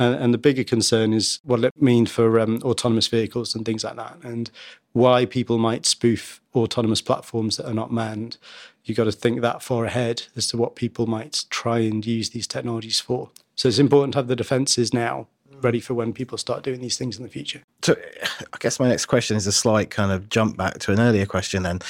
And, 0.00 0.14
and 0.14 0.34
the 0.34 0.38
bigger 0.38 0.64
concern 0.64 1.12
is 1.12 1.38
what 1.44 1.62
it 1.62 1.80
means 1.80 2.10
for 2.10 2.40
um, 2.40 2.58
autonomous 2.62 3.06
vehicles 3.06 3.54
and 3.54 3.64
things 3.64 3.84
like 3.84 3.96
that, 3.96 4.16
and 4.24 4.50
why 4.92 5.26
people 5.26 5.58
might 5.58 5.86
spoof 5.86 6.40
autonomous 6.54 7.02
platforms 7.02 7.56
that 7.58 7.68
are 7.68 7.74
not 7.74 7.92
manned. 7.92 8.38
You've 8.84 8.96
got 8.96 9.04
to 9.04 9.12
think 9.12 9.42
that 9.42 9.62
far 9.62 9.84
ahead 9.84 10.22
as 10.34 10.48
to 10.48 10.56
what 10.56 10.74
people 10.74 11.06
might 11.06 11.44
try 11.50 11.80
and 11.80 12.04
use 12.04 12.30
these 12.30 12.46
technologies 12.46 12.98
for. 12.98 13.30
So 13.54 13.68
it's 13.68 13.78
important 13.78 14.14
to 14.14 14.18
have 14.18 14.28
the 14.28 14.34
defences 14.34 14.92
now 14.94 15.28
ready 15.60 15.80
for 15.80 15.92
when 15.92 16.14
people 16.14 16.38
start 16.38 16.62
doing 16.62 16.80
these 16.80 16.96
things 16.96 17.18
in 17.18 17.22
the 17.22 17.28
future. 17.28 17.62
So, 17.82 17.94
I 18.22 18.56
guess 18.58 18.80
my 18.80 18.88
next 18.88 19.04
question 19.04 19.36
is 19.36 19.46
a 19.46 19.52
slight 19.52 19.90
kind 19.90 20.10
of 20.10 20.30
jump 20.30 20.56
back 20.56 20.78
to 20.78 20.92
an 20.92 20.98
earlier 20.98 21.26
question. 21.26 21.62
Then, 21.62 21.80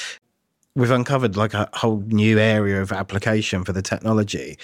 we've 0.75 0.90
uncovered 0.90 1.37
like 1.37 1.55
a 1.55 1.68
whole 1.75 2.03
new 2.07 2.38
area 2.38 2.83
of 2.83 2.90
application 2.90 3.64
for 3.64 3.73
the 3.73 3.83
technology. 3.83 4.59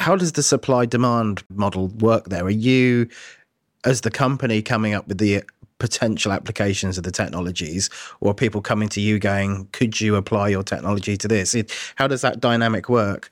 How 0.00 0.16
does 0.16 0.32
the 0.32 0.42
supply 0.42 0.86
demand 0.86 1.44
model 1.50 1.88
work 1.88 2.30
there? 2.30 2.44
Are 2.44 2.50
you, 2.50 3.06
as 3.84 4.00
the 4.00 4.10
company, 4.10 4.62
coming 4.62 4.94
up 4.94 5.06
with 5.06 5.18
the 5.18 5.44
potential 5.78 6.32
applications 6.32 6.96
of 6.96 7.04
the 7.04 7.10
technologies, 7.10 7.90
or 8.20 8.32
people 8.32 8.62
coming 8.62 8.88
to 8.88 9.00
you 9.00 9.18
going, 9.18 9.68
"Could 9.72 10.00
you 10.00 10.16
apply 10.16 10.48
your 10.48 10.62
technology 10.62 11.18
to 11.18 11.28
this?" 11.28 11.54
How 11.96 12.06
does 12.06 12.22
that 12.22 12.40
dynamic 12.40 12.88
work? 12.88 13.30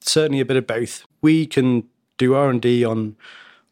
Certainly, 0.00 0.40
a 0.40 0.44
bit 0.44 0.58
of 0.58 0.66
both. 0.66 1.04
We 1.22 1.46
can 1.46 1.84
do 2.18 2.34
R 2.34 2.50
and 2.50 2.60
D 2.60 2.84
on 2.84 3.16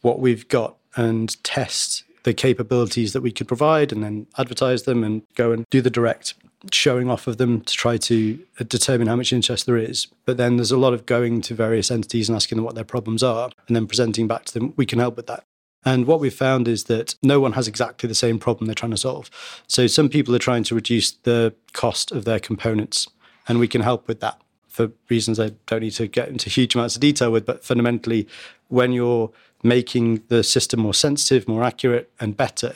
what 0.01 0.19
we've 0.19 0.49
got 0.49 0.77
and 0.97 1.37
test 1.45 2.05
the 2.23 2.33
capabilities 2.33 3.13
that 3.13 3.21
we 3.21 3.31
could 3.31 3.47
provide, 3.47 3.93
and 3.93 4.03
then 4.03 4.27
advertise 4.39 4.85
them 4.85 5.05
and 5.05 5.23
go 5.35 5.53
and 5.53 5.67
do 5.71 5.83
the 5.83 5.91
direct 5.91 6.33
showing 6.73 7.09
off 7.09 7.27
of 7.27 7.39
them 7.39 7.61
to 7.61 7.75
try 7.75 7.97
to 7.97 8.39
uh, 8.61 8.65
determine 8.65 9.07
how 9.07 9.17
much 9.17 9.33
interest 9.33 9.67
there 9.67 9.77
is. 9.77 10.09
But 10.25 10.37
then 10.37 10.57
there's 10.57 10.73
a 10.73 10.79
lot 10.79 10.93
of 10.93 11.07
going 11.07 11.41
to 11.43 11.55
various 11.55 11.91
entities 11.91 12.29
and 12.29 12.37
asking 12.37 12.57
them 12.57 12.65
what 12.65 12.75
their 12.75 12.85
problems 12.85 13.23
are 13.23 13.51
and 13.67 13.77
then 13.77 13.87
presenting 13.87 14.27
back 14.27 14.45
to 14.47 14.55
them. 14.55 14.75
We 14.77 14.87
can 14.87 14.99
help 14.99 15.17
with 15.17 15.27
that. 15.29 15.45
And 15.85 16.07
what 16.07 16.21
we've 16.21 16.35
found 16.35 16.67
is 16.67 16.85
that 16.85 17.15
no 17.23 17.41
one 17.41 17.53
has 17.53 17.69
exactly 17.69 18.09
the 18.09 18.15
same 18.15 18.39
problem 18.39 18.67
they're 18.67 18.75
trying 18.75 18.91
to 18.91 18.97
solve. 18.97 19.31
So 19.69 19.87
some 19.87 20.09
people 20.09 20.35
are 20.35 20.41
trying 20.41 20.65
to 20.65 20.75
reduce 20.75 21.13
the 21.13 21.55
cost 21.73 22.11
of 22.11 22.25
their 22.25 22.41
components, 22.41 23.09
and 23.47 23.59
we 23.59 23.69
can 23.69 23.83
help 23.83 24.09
with 24.09 24.21
that 24.21 24.41
for 24.67 24.91
reasons 25.09 25.41
I 25.41 25.53
don't 25.67 25.81
need 25.81 25.93
to 25.93 26.07
get 26.07 26.29
into 26.29 26.51
huge 26.51 26.75
amounts 26.75 26.97
of 26.97 27.01
detail 27.01 27.31
with. 27.33 27.47
But 27.47 27.65
fundamentally, 27.65 28.29
when 28.69 28.93
you're 28.93 29.31
making 29.63 30.23
the 30.29 30.45
system 30.45 30.81
more 30.81 30.95
sensitive, 30.95 31.49
more 31.49 31.65
accurate, 31.65 32.11
and 32.21 32.37
better, 32.37 32.75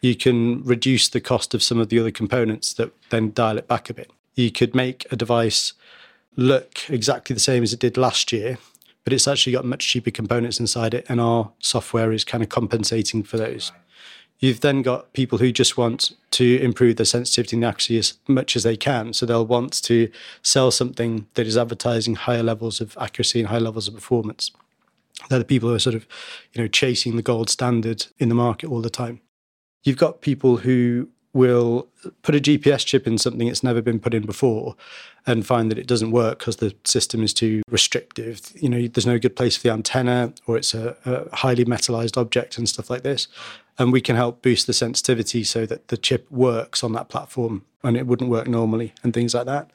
you 0.00 0.14
can 0.14 0.62
reduce 0.64 1.08
the 1.08 1.20
cost 1.20 1.54
of 1.54 1.62
some 1.62 1.78
of 1.78 1.88
the 1.88 1.98
other 1.98 2.10
components 2.10 2.72
that 2.74 2.92
then 3.10 3.32
dial 3.32 3.58
it 3.58 3.68
back 3.68 3.90
a 3.90 3.94
bit. 3.94 4.10
You 4.34 4.50
could 4.50 4.74
make 4.74 5.06
a 5.10 5.16
device 5.16 5.72
look 6.36 6.88
exactly 6.88 7.34
the 7.34 7.40
same 7.40 7.62
as 7.62 7.72
it 7.72 7.80
did 7.80 7.96
last 7.96 8.32
year 8.32 8.58
but 9.08 9.14
it's 9.14 9.26
actually 9.26 9.54
got 9.54 9.64
much 9.64 9.88
cheaper 9.88 10.10
components 10.10 10.60
inside 10.60 10.92
it, 10.92 11.06
and 11.08 11.18
our 11.18 11.50
software 11.60 12.12
is 12.12 12.24
kind 12.24 12.42
of 12.42 12.50
compensating 12.50 13.22
for 13.22 13.38
those. 13.38 13.72
You've 14.38 14.60
then 14.60 14.82
got 14.82 15.14
people 15.14 15.38
who 15.38 15.50
just 15.50 15.78
want 15.78 16.12
to 16.32 16.60
improve 16.60 16.96
the 16.96 17.06
sensitivity 17.06 17.56
and 17.56 17.64
accuracy 17.64 17.96
as 17.96 18.18
much 18.28 18.54
as 18.54 18.64
they 18.64 18.76
can. 18.76 19.14
So 19.14 19.24
they'll 19.24 19.46
want 19.46 19.82
to 19.84 20.10
sell 20.42 20.70
something 20.70 21.26
that 21.36 21.46
is 21.46 21.56
advertising 21.56 22.16
higher 22.16 22.42
levels 22.42 22.82
of 22.82 22.98
accuracy 23.00 23.40
and 23.40 23.48
high 23.48 23.60
levels 23.60 23.88
of 23.88 23.94
performance. 23.94 24.50
They're 25.30 25.38
the 25.38 25.44
people 25.46 25.70
who 25.70 25.74
are 25.74 25.78
sort 25.78 25.96
of, 25.96 26.06
you 26.52 26.60
know, 26.60 26.68
chasing 26.68 27.16
the 27.16 27.22
gold 27.22 27.48
standard 27.48 28.08
in 28.18 28.28
the 28.28 28.34
market 28.34 28.68
all 28.68 28.82
the 28.82 28.90
time. 28.90 29.22
You've 29.84 29.96
got 29.96 30.20
people 30.20 30.58
who 30.58 31.08
will 31.32 31.88
put 32.22 32.34
a 32.34 32.40
GPS 32.40 32.84
chip 32.84 33.06
in 33.06 33.18
something 33.18 33.48
it's 33.48 33.62
never 33.62 33.82
been 33.82 34.00
put 34.00 34.14
in 34.14 34.24
before 34.24 34.74
and 35.26 35.46
find 35.46 35.70
that 35.70 35.78
it 35.78 35.86
doesn't 35.86 36.10
work 36.10 36.38
because 36.38 36.56
the 36.56 36.74
system 36.84 37.22
is 37.22 37.34
too 37.34 37.62
restrictive. 37.70 38.52
You 38.54 38.68
know, 38.68 38.88
there's 38.88 39.06
no 39.06 39.18
good 39.18 39.36
place 39.36 39.56
for 39.56 39.64
the 39.64 39.72
antenna 39.72 40.32
or 40.46 40.56
it's 40.56 40.74
a, 40.74 40.96
a 41.04 41.36
highly 41.36 41.64
metallized 41.64 42.16
object 42.16 42.56
and 42.56 42.68
stuff 42.68 42.88
like 42.88 43.02
this. 43.02 43.28
And 43.78 43.92
we 43.92 44.00
can 44.00 44.16
help 44.16 44.42
boost 44.42 44.66
the 44.66 44.72
sensitivity 44.72 45.44
so 45.44 45.66
that 45.66 45.88
the 45.88 45.96
chip 45.96 46.30
works 46.30 46.82
on 46.82 46.92
that 46.92 47.08
platform 47.08 47.64
and 47.84 47.96
it 47.96 48.06
wouldn't 48.06 48.30
work 48.30 48.48
normally 48.48 48.94
and 49.02 49.14
things 49.14 49.34
like 49.34 49.46
that. 49.46 49.70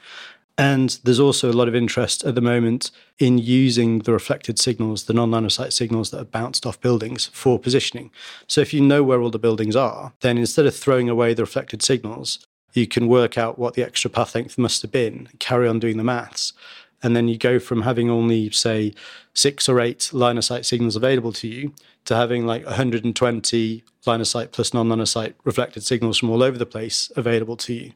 And 0.58 1.00
there's 1.04 1.20
also 1.20 1.52
a 1.52 1.54
lot 1.54 1.68
of 1.68 1.74
interest 1.74 2.24
at 2.24 2.36
the 2.36 2.42
moment 2.42 2.92
in 3.18 3.40
using 3.40 4.00
the 4.00 4.14
reflected 4.14 4.60
signals, 4.60 5.06
the 5.06 5.14
non 5.14 5.32
line 5.32 5.46
of 5.46 5.52
sight 5.52 5.74
signals 5.74 6.12
that 6.12 6.22
are 6.22 6.26
bounced 6.26 6.66
off 6.66 6.80
buildings 6.80 7.28
for 7.34 7.58
positioning. 7.58 8.12
So 8.48 8.62
if 8.62 8.74
you 8.74 8.82
know 8.82 9.04
where 9.04 9.20
all 9.20 9.32
the 9.32 9.40
buildings 9.40 9.76
are, 9.76 10.14
then 10.22 10.38
instead 10.38 10.68
of 10.68 10.76
throwing 10.76 11.10
away 11.10 11.34
the 11.34 11.44
reflected 11.44 11.82
signals, 11.82 12.46
you 12.74 12.86
can 12.86 13.08
work 13.08 13.38
out 13.38 13.58
what 13.58 13.74
the 13.74 13.84
extra 13.84 14.12
path 14.12 14.36
length 14.36 14.58
must 14.58 14.82
have 14.84 14.92
been, 14.92 15.30
carry 15.40 15.68
on 15.68 15.80
doing 15.80 15.98
the 15.98 16.04
maths. 16.04 16.54
And 17.02 17.16
then 17.16 17.28
you 17.28 17.38
go 17.38 17.60
from 17.60 17.82
having 17.82 18.10
only, 18.10 18.50
say, 18.52 18.94
six 19.34 19.68
or 19.68 19.80
eight 19.80 20.12
line 20.14 20.38
of 20.38 20.46
sight 20.46 20.66
signals 20.66 20.96
available 20.96 21.34
to 21.34 21.48
you 21.48 21.74
to 22.06 22.16
having 22.16 22.46
like 22.46 22.66
120 22.66 23.84
line 24.06 24.22
of 24.22 24.28
sight 24.28 24.52
plus 24.52 24.74
non 24.74 24.90
line 24.90 25.00
of 25.00 25.10
sight 25.10 25.36
reflected 25.44 25.84
signals 25.84 26.18
from 26.18 26.30
all 26.30 26.44
over 26.44 26.58
the 26.58 26.66
place 26.66 27.12
available 27.16 27.58
to 27.58 27.74
you. 27.74 27.92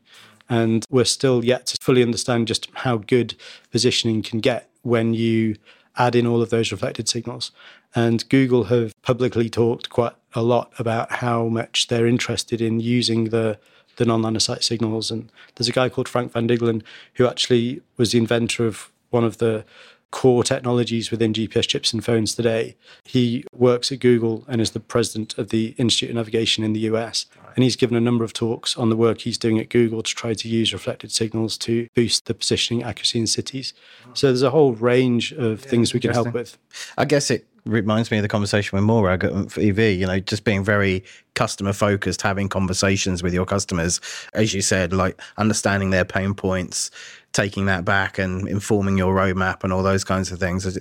And 0.50 0.86
we're 0.90 1.06
still 1.06 1.44
yet 1.44 1.66
to 1.68 1.78
fully 1.82 2.02
understand 2.02 2.48
just 2.48 2.70
how 2.74 2.98
good 2.98 3.36
positioning 3.72 4.22
can 4.22 4.40
get 4.40 4.70
when 4.82 5.14
you 5.14 5.58
add 5.98 6.16
in 6.16 6.28
all 6.28 6.42
of 6.42 6.50
those 6.50 6.72
reflected 6.72 7.10
signals. 7.10 7.52
And 7.96 8.28
Google 8.30 8.66
have 8.66 8.94
publicly 9.02 9.50
talked 9.50 9.90
quite 9.90 10.14
a 10.34 10.42
lot 10.42 10.72
about 10.78 11.12
how 11.14 11.48
much 11.48 11.88
they're 11.88 12.08
interested 12.08 12.62
in 12.62 12.80
using 12.80 13.26
the 13.26 13.60
the 13.98 14.40
sight 14.40 14.64
signals. 14.64 15.10
And 15.10 15.32
there's 15.56 15.68
a 15.68 15.74
guy 15.74 15.90
called 15.90 16.08
Frank 16.08 16.32
van 16.32 16.48
Diggelen 16.48 16.84
who 17.16 17.28
actually 17.28 17.82
was 17.98 18.12
the 18.12 18.20
inventor 18.20 18.68
of 18.68 18.92
one 19.10 19.24
of 19.24 19.40
the 19.40 19.66
core 20.12 20.44
technologies 20.44 21.12
within 21.12 21.34
GPS 21.34 21.68
chips 21.68 21.94
and 21.94 22.04
phones 22.04 22.34
today. 22.34 22.76
He 23.04 23.44
works 23.54 23.92
at 23.92 24.00
Google 24.00 24.46
and 24.48 24.62
is 24.62 24.72
the 24.72 24.80
president 24.80 25.38
of 25.38 25.50
the 25.50 25.76
Institute 25.78 26.10
of 26.10 26.16
Navigation 26.16 26.64
in 26.64 26.74
the 26.74 26.82
US. 26.82 27.26
And 27.56 27.64
he's 27.64 27.76
given 27.76 27.98
a 27.98 28.02
number 28.02 28.24
of 28.24 28.34
talks 28.34 28.78
on 28.78 28.90
the 28.90 28.96
work 28.96 29.22
he's 29.22 29.38
doing 29.38 29.58
at 29.58 29.70
Google 29.70 30.04
to 30.04 30.14
try 30.14 30.36
to 30.36 30.48
use 30.48 30.74
reflected 30.74 31.12
signals 31.12 31.58
to 31.60 31.88
boost 31.96 32.26
the 32.26 32.36
positioning 32.36 32.84
accuracy 32.84 33.20
in 33.20 33.28
cities. 33.28 33.74
So 34.14 34.28
there's 34.28 34.44
a 34.44 34.52
whole 34.52 34.74
range 34.74 35.32
of 35.34 35.64
yeah, 35.64 35.70
things 35.70 35.94
we 35.94 36.00
can 36.00 36.14
help 36.14 36.34
with. 36.34 36.58
I 37.00 37.06
guess 37.06 37.32
it 37.32 37.48
reminds 37.66 38.12
me 38.12 38.18
of 38.18 38.22
the 38.22 38.28
conversation 38.28 38.76
with 38.76 38.84
Morag 38.84 39.24
at 39.24 39.58
EV, 39.58 39.80
you 39.80 40.06
know, 40.06 40.20
just 40.20 40.44
being 40.44 40.64
very 40.64 41.04
customer 41.34 41.74
focused, 41.74 42.22
having 42.22 42.48
conversations 42.48 43.22
with 43.22 43.34
your 43.34 43.46
customers, 43.46 44.00
as 44.34 44.54
you 44.54 44.62
said, 44.62 44.94
like 44.94 45.20
understanding 45.38 45.90
their 45.90 46.06
pain 46.06 46.34
points, 46.34 46.92
taking 47.38 47.68
that 47.68 47.86
back 47.86 48.18
and 48.18 48.48
informing 48.48 48.98
your 48.98 49.14
roadmap 49.14 49.64
and 49.64 49.72
all 49.72 49.84
those 49.84 50.04
kinds 50.04 50.32
of 50.32 50.40
things. 50.40 50.78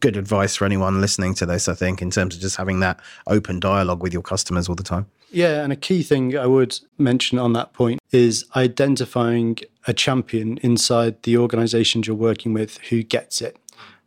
Good 0.00 0.18
advice 0.18 0.54
for 0.54 0.66
anyone 0.66 1.00
listening 1.00 1.32
to 1.36 1.46
this, 1.46 1.66
I 1.66 1.72
think, 1.72 2.02
in 2.02 2.10
terms 2.10 2.34
of 2.34 2.42
just 2.42 2.56
having 2.56 2.80
that 2.80 3.00
open 3.26 3.58
dialogue 3.58 4.02
with 4.02 4.12
your 4.12 4.20
customers 4.20 4.68
all 4.68 4.74
the 4.74 4.82
time. 4.82 5.06
Yeah, 5.30 5.64
and 5.64 5.72
a 5.72 5.76
key 5.76 6.02
thing 6.02 6.36
I 6.36 6.46
would 6.46 6.78
mention 6.98 7.38
on 7.38 7.54
that 7.54 7.72
point 7.72 8.00
is 8.12 8.44
identifying 8.54 9.56
a 9.86 9.94
champion 9.94 10.58
inside 10.58 11.22
the 11.22 11.38
organizations 11.38 12.06
you're 12.06 12.14
working 12.16 12.52
with 12.52 12.76
who 12.90 13.02
gets 13.02 13.40
it. 13.40 13.56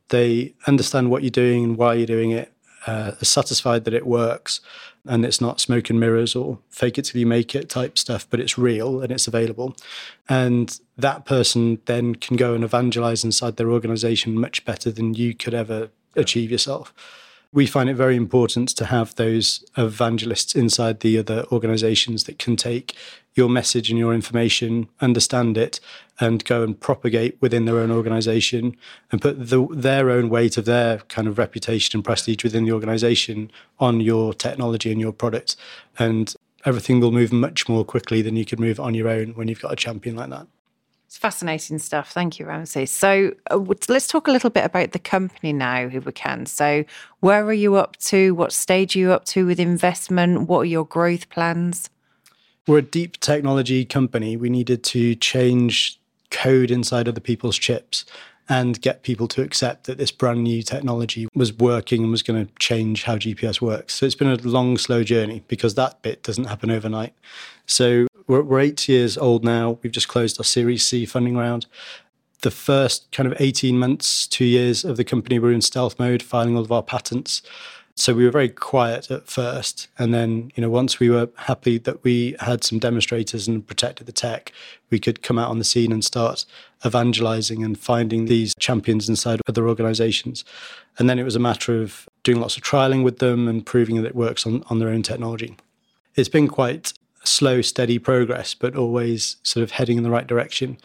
They 0.09 0.53
understand 0.67 1.09
what 1.09 1.23
you're 1.23 1.31
doing 1.31 1.63
and 1.63 1.77
why 1.77 1.95
you're 1.95 2.05
doing 2.05 2.29
it, 2.29 2.53
uh, 2.87 3.11
are 3.21 3.25
satisfied 3.25 3.85
that 3.85 3.93
it 3.93 4.07
works, 4.07 4.61
and 5.05 5.25
it's 5.25 5.41
not 5.41 5.59
smoke 5.59 5.89
and 5.89 5.99
mirrors 5.99 6.35
or 6.35 6.59
fake 6.69 6.97
it 6.97 7.03
till 7.03 7.19
you 7.19 7.27
make 7.27 7.53
it 7.55 7.69
type 7.69 7.97
stuff, 7.97 8.27
but 8.29 8.39
it's 8.39 8.57
real 8.57 9.01
and 9.01 9.11
it's 9.11 9.27
available. 9.27 9.75
And 10.27 10.79
that 10.97 11.25
person 11.25 11.79
then 11.85 12.15
can 12.15 12.35
go 12.37 12.53
and 12.53 12.63
evangelize 12.63 13.23
inside 13.23 13.57
their 13.57 13.71
organization 13.71 14.39
much 14.39 14.65
better 14.65 14.91
than 14.91 15.13
you 15.13 15.33
could 15.35 15.53
ever 15.53 15.89
achieve 16.15 16.51
yourself 16.51 16.93
we 17.51 17.65
find 17.65 17.89
it 17.89 17.95
very 17.95 18.15
important 18.15 18.69
to 18.69 18.85
have 18.85 19.15
those 19.15 19.63
evangelists 19.77 20.55
inside 20.55 20.99
the 20.99 21.17
other 21.17 21.45
organizations 21.51 22.25
that 22.25 22.39
can 22.39 22.55
take 22.55 22.95
your 23.35 23.49
message 23.49 23.89
and 23.89 23.99
your 23.99 24.13
information, 24.13 24.89
understand 24.99 25.57
it, 25.57 25.79
and 26.19 26.43
go 26.45 26.63
and 26.63 26.79
propagate 26.79 27.39
within 27.39 27.65
their 27.65 27.77
own 27.77 27.91
organization 27.91 28.75
and 29.11 29.21
put 29.21 29.49
the, 29.49 29.67
their 29.71 30.09
own 30.09 30.29
weight 30.29 30.57
of 30.57 30.65
their 30.65 30.97
kind 31.09 31.27
of 31.27 31.37
reputation 31.37 31.97
and 31.97 32.03
prestige 32.03 32.43
within 32.43 32.65
the 32.65 32.71
organization 32.71 33.51
on 33.79 34.01
your 34.01 34.33
technology 34.33 34.91
and 34.91 34.99
your 34.99 35.13
product. 35.13 35.55
And 35.99 36.33
everything 36.65 36.99
will 36.99 37.11
move 37.11 37.31
much 37.31 37.69
more 37.69 37.85
quickly 37.85 38.21
than 38.21 38.35
you 38.35 38.43
could 38.43 38.59
move 38.59 38.79
on 38.79 38.95
your 38.95 39.07
own 39.07 39.35
when 39.35 39.47
you've 39.47 39.61
got 39.61 39.71
a 39.71 39.75
champion 39.75 40.15
like 40.15 40.31
that. 40.31 40.47
It's 41.07 41.17
fascinating 41.17 41.79
stuff. 41.79 42.11
Thank 42.11 42.37
you, 42.37 42.45
Ramsey. 42.45 42.85
So 42.85 43.33
uh, 43.49 43.63
let's 43.87 44.07
talk 44.07 44.27
a 44.27 44.31
little 44.31 44.49
bit 44.49 44.65
about 44.65 44.91
the 44.91 44.99
company 44.99 45.53
now, 45.53 45.89
if 45.91 46.05
we 46.05 46.11
can. 46.11 46.45
So, 46.45 46.83
where 47.21 47.45
are 47.45 47.53
you 47.53 47.75
up 47.75 47.95
to? 48.07 48.35
What 48.35 48.51
stage 48.51 48.93
are 48.95 48.99
you 48.99 49.13
up 49.13 49.23
to 49.25 49.45
with 49.45 49.57
investment? 49.57 50.49
What 50.49 50.59
are 50.59 50.65
your 50.65 50.85
growth 50.85 51.29
plans? 51.29 51.89
We're 52.67 52.79
a 52.79 52.81
deep 52.81 53.21
technology 53.21 53.85
company. 53.85 54.35
We 54.35 54.49
needed 54.49 54.83
to 54.83 55.15
change 55.15 55.97
code 56.29 56.71
inside 56.71 57.07
other 57.07 57.21
people's 57.21 57.57
chips 57.57 58.03
and 58.49 58.81
get 58.81 59.03
people 59.03 59.29
to 59.29 59.41
accept 59.41 59.85
that 59.85 59.97
this 59.97 60.11
brand 60.11 60.43
new 60.43 60.61
technology 60.61 61.29
was 61.33 61.53
working 61.53 62.03
and 62.03 62.11
was 62.11 62.23
going 62.23 62.45
to 62.45 62.53
change 62.59 63.03
how 63.03 63.15
GPS 63.15 63.61
works. 63.61 63.93
So 63.93 64.05
it's 64.05 64.15
been 64.15 64.29
a 64.29 64.35
long, 64.35 64.77
slow 64.77 65.03
journey 65.03 65.43
because 65.47 65.75
that 65.75 66.01
bit 66.01 66.23
doesn't 66.23 66.45
happen 66.45 66.69
overnight. 66.69 67.13
So 67.65 68.07
we're, 68.27 68.43
we're 68.43 68.59
eight 68.59 68.87
years 68.87 69.17
old 69.17 69.43
now. 69.43 69.79
We've 69.81 69.91
just 69.91 70.07
closed 70.07 70.39
our 70.39 70.43
Series 70.43 70.85
C 70.85 71.05
funding 71.05 71.37
round. 71.37 71.65
The 72.41 72.51
first 72.51 73.11
kind 73.11 73.31
of 73.31 73.39
18 73.41 73.79
months, 73.79 74.27
two 74.27 74.45
years 74.45 74.85
of 74.85 74.97
the 74.97 75.03
company, 75.03 75.39
we 75.39 75.47
were 75.47 75.53
in 75.53 75.61
stealth 75.61 75.97
mode, 75.97 76.21
filing 76.21 76.55
all 76.55 76.63
of 76.63 76.71
our 76.71 76.83
patents. 76.83 77.41
So 77.95 78.13
we 78.13 78.25
were 78.25 78.31
very 78.31 78.49
quiet 78.49 79.09
at 79.09 79.25
first. 79.25 79.87
And 79.97 80.13
then, 80.13 80.51
you 80.55 80.61
know, 80.61 80.69
once 80.69 80.99
we 80.99 81.09
were 81.09 81.29
happy 81.35 81.79
that 81.79 82.03
we 82.03 82.35
had 82.39 82.63
some 82.63 82.77
demonstrators 82.77 83.47
and 83.47 83.65
protected 83.65 84.05
the 84.05 84.11
tech, 84.11 84.51
we 84.91 84.99
could 84.99 85.23
come 85.23 85.39
out 85.39 85.49
on 85.49 85.57
the 85.57 85.63
scene 85.63 85.91
and 85.91 86.05
start 86.05 86.45
evangelizing 86.85 87.63
and 87.63 87.79
finding 87.79 88.25
these 88.25 88.53
champions 88.59 89.09
inside 89.09 89.41
other 89.47 89.67
organizations. 89.67 90.45
And 90.99 91.09
then 91.09 91.17
it 91.17 91.23
was 91.23 91.35
a 91.35 91.39
matter 91.39 91.81
of 91.81 92.07
doing 92.21 92.39
lots 92.39 92.55
of 92.55 92.61
trialing 92.61 93.03
with 93.03 93.17
them 93.17 93.47
and 93.47 93.65
proving 93.65 93.95
that 93.95 94.05
it 94.05 94.15
works 94.15 94.45
on, 94.45 94.63
on 94.69 94.77
their 94.77 94.89
own 94.89 95.01
technology 95.01 95.57
it's 96.17 96.27
been 96.27 96.47
quite 96.47 96.93
slow, 97.27 97.61
steady 97.61 97.99
progress, 97.99 98.53
but 98.53 98.75
always 98.75 99.37
sort 99.43 99.63
of 99.63 99.71
heading 99.71 99.97
in 99.97 100.03
the 100.03 100.09
right 100.09 100.27
direction. 100.27 100.77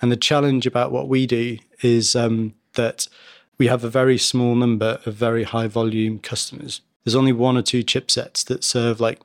And 0.00 0.12
the 0.12 0.16
challenge 0.16 0.66
about 0.66 0.92
what 0.92 1.08
we 1.08 1.26
do 1.26 1.58
is 1.82 2.14
um, 2.14 2.54
that 2.74 3.08
we 3.58 3.66
have 3.66 3.84
a 3.84 3.90
very 3.90 4.18
small 4.18 4.54
number 4.54 5.00
of 5.04 5.14
very 5.14 5.42
high 5.44 5.66
volume 5.66 6.18
customers. 6.18 6.80
There's 7.04 7.16
only 7.16 7.32
one 7.32 7.56
or 7.56 7.62
two 7.62 7.82
chipsets 7.82 8.44
that 8.46 8.62
serve 8.62 9.00
like 9.00 9.20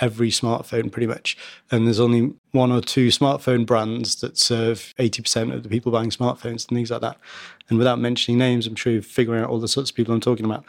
every 0.00 0.30
smartphone 0.30 0.90
pretty 0.90 1.06
much. 1.06 1.36
And 1.70 1.86
there's 1.86 2.00
only 2.00 2.32
one 2.52 2.72
or 2.72 2.80
two 2.80 3.08
smartphone 3.08 3.66
brands 3.66 4.16
that 4.16 4.38
serve 4.38 4.94
80% 4.98 5.52
of 5.52 5.62
the 5.62 5.68
people 5.68 5.92
buying 5.92 6.10
smartphones 6.10 6.68
and 6.68 6.76
things 6.76 6.90
like 6.90 7.00
that. 7.00 7.18
And 7.68 7.78
without 7.78 7.98
mentioning 7.98 8.38
names, 8.38 8.66
I'm 8.66 8.76
sure 8.76 8.92
you're 8.92 9.02
figuring 9.02 9.42
out 9.42 9.50
all 9.50 9.60
the 9.60 9.68
sorts 9.68 9.90
of 9.90 9.96
people 9.96 10.14
I'm 10.14 10.20
talking 10.20 10.44
about. 10.44 10.64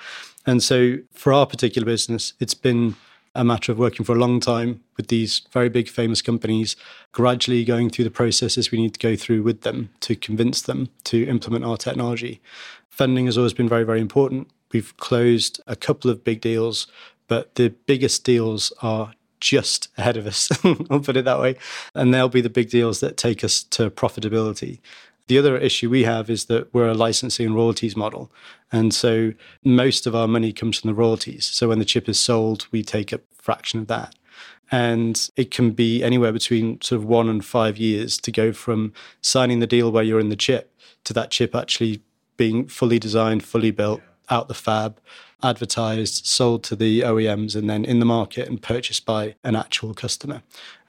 And 0.46 0.62
so 0.64 0.98
for 1.14 1.32
our 1.32 1.46
particular 1.46 1.86
business, 1.86 2.34
it's 2.40 2.54
been 2.54 2.96
a 3.36 3.44
matter 3.44 3.72
of 3.72 3.78
working 3.78 4.06
for 4.06 4.16
a 4.16 4.20
long 4.20 4.40
time 4.40 4.82
with 4.98 5.08
these 5.08 5.44
very 5.52 5.70
big 5.70 5.88
famous 5.88 6.22
companies, 6.22 6.76
gradually 7.12 7.64
going 7.64 7.90
through 7.90 8.06
the 8.06 8.12
processes 8.12 8.72
we 8.72 8.82
need 8.82 8.94
to 8.94 9.00
go 9.00 9.16
through 9.16 9.44
with 9.44 9.62
them 9.62 9.90
to 10.02 10.16
convince 10.16 10.62
them 10.62 10.90
to 11.06 11.26
implement 11.28 11.66
our 11.66 11.78
technology. 11.78 12.42
Funding 12.90 13.26
has 13.26 13.38
always 13.38 13.54
been 13.54 13.70
very, 13.70 13.84
very 13.84 14.02
important. 14.02 14.50
We've 14.72 14.96
closed 14.98 15.62
a 15.68 15.76
couple 15.76 16.12
of 16.12 16.24
big 16.24 16.42
deals, 16.42 16.88
but 17.28 17.56
the 17.56 17.70
biggest 17.86 18.24
deals 18.24 18.74
are 18.82 19.14
just 19.40 19.88
ahead 19.98 20.18
of 20.18 20.28
us, 20.28 20.50
I'll 20.90 21.00
put 21.00 21.18
it 21.18 21.26
that 21.26 21.40
way. 21.40 21.56
And 21.96 22.14
they'll 22.14 22.30
be 22.30 22.42
the 22.42 22.50
big 22.50 22.70
deals 22.70 23.00
that 23.00 23.18
take 23.18 23.44
us 23.44 23.64
to 23.64 23.90
profitability. 23.90 24.80
The 25.30 25.38
other 25.38 25.60
issue 25.60 25.92
we 25.92 26.06
have 26.06 26.28
is 26.28 26.46
that 26.46 26.74
we're 26.74 26.90
a 26.90 26.96
licensing 26.96 27.46
and 27.46 27.56
royalties 27.56 27.96
model. 27.96 28.32
And 28.72 28.92
so 28.92 29.34
most 29.64 30.08
of 30.08 30.16
our 30.16 30.28
money 30.28 30.52
comes 30.52 30.80
from 30.80 30.90
the 30.90 30.96
royalties. 30.96 31.46
So 31.46 31.68
when 31.68 31.78
the 31.78 31.86
chip 31.86 32.10
is 32.10 32.20
sold, 32.20 32.66
we 32.72 32.82
take 32.82 33.14
a 33.14 33.22
fraction 33.38 33.80
of 33.80 33.86
that. 33.88 34.16
And 34.72 35.30
it 35.36 35.52
can 35.52 35.72
be 35.72 36.04
anywhere 36.04 36.32
between 36.32 36.82
sort 36.82 37.00
of 37.00 37.06
one 37.06 37.30
and 37.30 37.46
five 37.46 37.78
years 37.78 38.18
to 38.18 38.32
go 38.32 38.52
from 38.52 38.92
signing 39.22 39.60
the 39.60 39.68
deal 39.68 39.92
where 39.92 40.04
you're 40.04 40.20
in 40.20 40.30
the 40.30 40.36
chip 40.36 40.76
to 41.04 41.14
that 41.14 41.30
chip 41.30 41.54
actually 41.54 42.02
being 42.36 42.68
fully 42.68 42.98
designed, 42.98 43.44
fully 43.44 43.70
built, 43.70 44.02
out 44.32 44.48
the 44.48 44.56
fab, 44.56 45.00
advertised, 45.44 46.26
sold 46.26 46.64
to 46.64 46.76
the 46.76 47.02
OEMs, 47.02 47.56
and 47.56 47.70
then 47.70 47.86
in 47.86 48.00
the 48.00 48.06
market 48.06 48.50
and 48.50 48.64
purchased 48.64 49.06
by 49.06 49.36
an 49.44 49.56
actual 49.56 49.94
customer. 49.94 50.42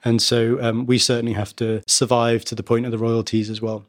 And 0.03 0.19
so 0.19 0.59
um, 0.63 0.87
we 0.87 0.97
certainly 0.97 1.33
have 1.33 1.55
to 1.57 1.83
survive 1.85 2.43
to 2.45 2.55
the 2.55 2.63
point 2.63 2.85
of 2.87 2.91
the 2.91 2.97
royalties 2.97 3.47
as 3.47 3.61
well. 3.61 3.85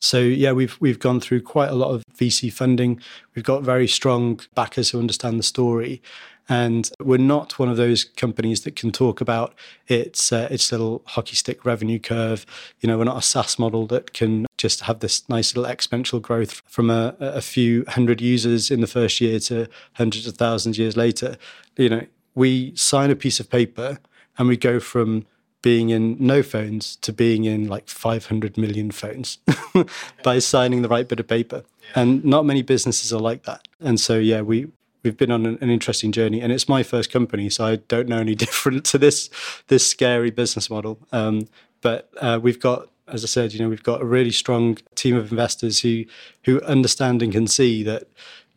So 0.00 0.20
yeah, 0.20 0.52
we've 0.52 0.76
we've 0.80 0.98
gone 0.98 1.20
through 1.20 1.42
quite 1.42 1.70
a 1.70 1.74
lot 1.74 1.90
of 1.90 2.04
VC 2.14 2.52
funding. 2.52 3.00
We've 3.34 3.44
got 3.44 3.62
very 3.62 3.88
strong 3.88 4.40
backers 4.54 4.90
who 4.90 4.98
understand 4.98 5.38
the 5.38 5.42
story, 5.42 6.02
and 6.48 6.90
we're 7.02 7.18
not 7.18 7.58
one 7.58 7.68
of 7.68 7.76
those 7.76 8.04
companies 8.04 8.62
that 8.62 8.76
can 8.76 8.92
talk 8.92 9.20
about 9.20 9.54
its 9.88 10.32
uh, 10.32 10.48
its 10.50 10.70
little 10.70 11.02
hockey 11.06 11.36
stick 11.36 11.64
revenue 11.64 11.98
curve. 11.98 12.46
You 12.80 12.86
know, 12.86 12.96
we're 12.96 13.04
not 13.04 13.18
a 13.18 13.22
SaaS 13.22 13.58
model 13.58 13.86
that 13.88 14.14
can 14.14 14.46
just 14.56 14.82
have 14.82 15.00
this 15.00 15.28
nice 15.28 15.54
little 15.56 15.70
exponential 15.70 16.22
growth 16.22 16.62
from 16.66 16.90
a, 16.90 17.14
a 17.18 17.40
few 17.40 17.84
hundred 17.88 18.20
users 18.20 18.70
in 18.70 18.80
the 18.80 18.86
first 18.86 19.20
year 19.20 19.38
to 19.40 19.68
hundreds 19.94 20.26
of 20.26 20.36
thousands 20.36 20.78
years 20.78 20.96
later. 20.96 21.36
You 21.76 21.88
know, 21.88 22.06
we 22.34 22.74
sign 22.76 23.10
a 23.10 23.16
piece 23.16 23.40
of 23.40 23.50
paper 23.50 23.98
and 24.38 24.48
we 24.48 24.56
go 24.56 24.80
from 24.80 25.26
being 25.62 25.90
in 25.90 26.16
no 26.20 26.42
phones 26.42 26.96
to 26.96 27.12
being 27.12 27.44
in 27.44 27.68
like 27.68 27.88
500 27.88 28.56
million 28.56 28.90
phones 28.90 29.38
by 30.22 30.38
signing 30.38 30.82
the 30.82 30.88
right 30.88 31.08
bit 31.08 31.20
of 31.20 31.26
paper. 31.26 31.64
Yeah. 31.80 32.02
And 32.02 32.24
not 32.24 32.44
many 32.46 32.62
businesses 32.62 33.12
are 33.12 33.20
like 33.20 33.44
that. 33.44 33.66
And 33.80 33.98
so, 33.98 34.18
yeah, 34.18 34.40
we, 34.42 34.68
we've 35.02 35.16
been 35.16 35.32
on 35.32 35.46
an, 35.46 35.58
an, 35.60 35.70
interesting 35.70 36.12
journey 36.12 36.40
and 36.40 36.52
it's 36.52 36.68
my 36.68 36.82
first 36.82 37.10
company. 37.10 37.50
So 37.50 37.64
I 37.64 37.76
don't 37.76 38.08
know 38.08 38.18
any 38.18 38.34
different 38.46 38.84
to 38.86 38.98
this, 38.98 39.30
this 39.66 39.86
scary 39.86 40.30
business 40.30 40.70
model. 40.70 40.98
Um, 41.10 41.48
but 41.80 42.08
uh, 42.20 42.38
we've 42.40 42.60
got, 42.60 42.88
as 43.08 43.24
I 43.24 43.26
said, 43.26 43.52
you 43.52 43.60
know, 43.60 43.68
we've 43.68 43.82
got 43.82 44.00
a 44.00 44.04
really 44.04 44.30
strong 44.30 44.78
team 44.94 45.16
of 45.16 45.30
investors 45.32 45.80
who, 45.80 46.04
who 46.44 46.60
understand 46.62 47.22
and 47.22 47.32
can 47.32 47.46
see 47.46 47.82
that, 47.82 48.04